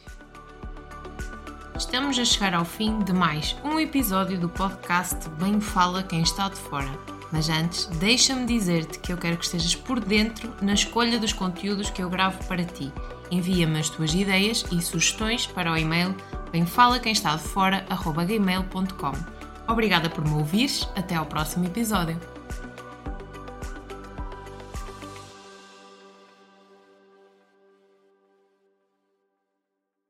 Estamos 1.76 2.16
a 2.20 2.24
chegar 2.24 2.55
ao 2.55 2.64
fim 2.64 3.00
de 3.00 3.12
mais 3.12 3.57
um 3.64 3.81
episódio 3.81 4.38
do 4.38 4.48
podcast 4.48 5.29
Bem 5.40 5.61
Fala 5.61 6.05
Quem 6.05 6.22
Está 6.22 6.48
de 6.48 6.55
Fora. 6.55 6.96
Mas 7.33 7.48
antes, 7.48 7.87
deixa-me 7.98 8.46
dizer-te 8.46 9.00
que 9.00 9.12
eu 9.12 9.16
quero 9.16 9.37
que 9.37 9.46
estejas 9.46 9.74
por 9.74 9.98
dentro 9.98 10.55
na 10.62 10.74
escolha 10.74 11.18
dos 11.18 11.33
conteúdos 11.33 11.90
que 11.90 12.00
eu 12.00 12.09
gravo 12.09 12.46
para 12.46 12.62
ti. 12.62 12.92
Envia-me 13.29 13.81
as 13.81 13.90
tuas 13.90 14.14
ideias 14.14 14.64
e 14.70 14.81
sugestões 14.81 15.48
para 15.48 15.72
o 15.72 15.76
e-mail 15.76 16.14
bemfalaquemestadefora.gmail.com 16.52 19.36
Obrigada 19.68 20.09
por 20.09 20.24
me 20.24 20.35
ouvires. 20.35 20.88
Até 20.94 21.14
ao 21.14 21.26
próximo 21.26 21.66
episódio. 21.66 22.36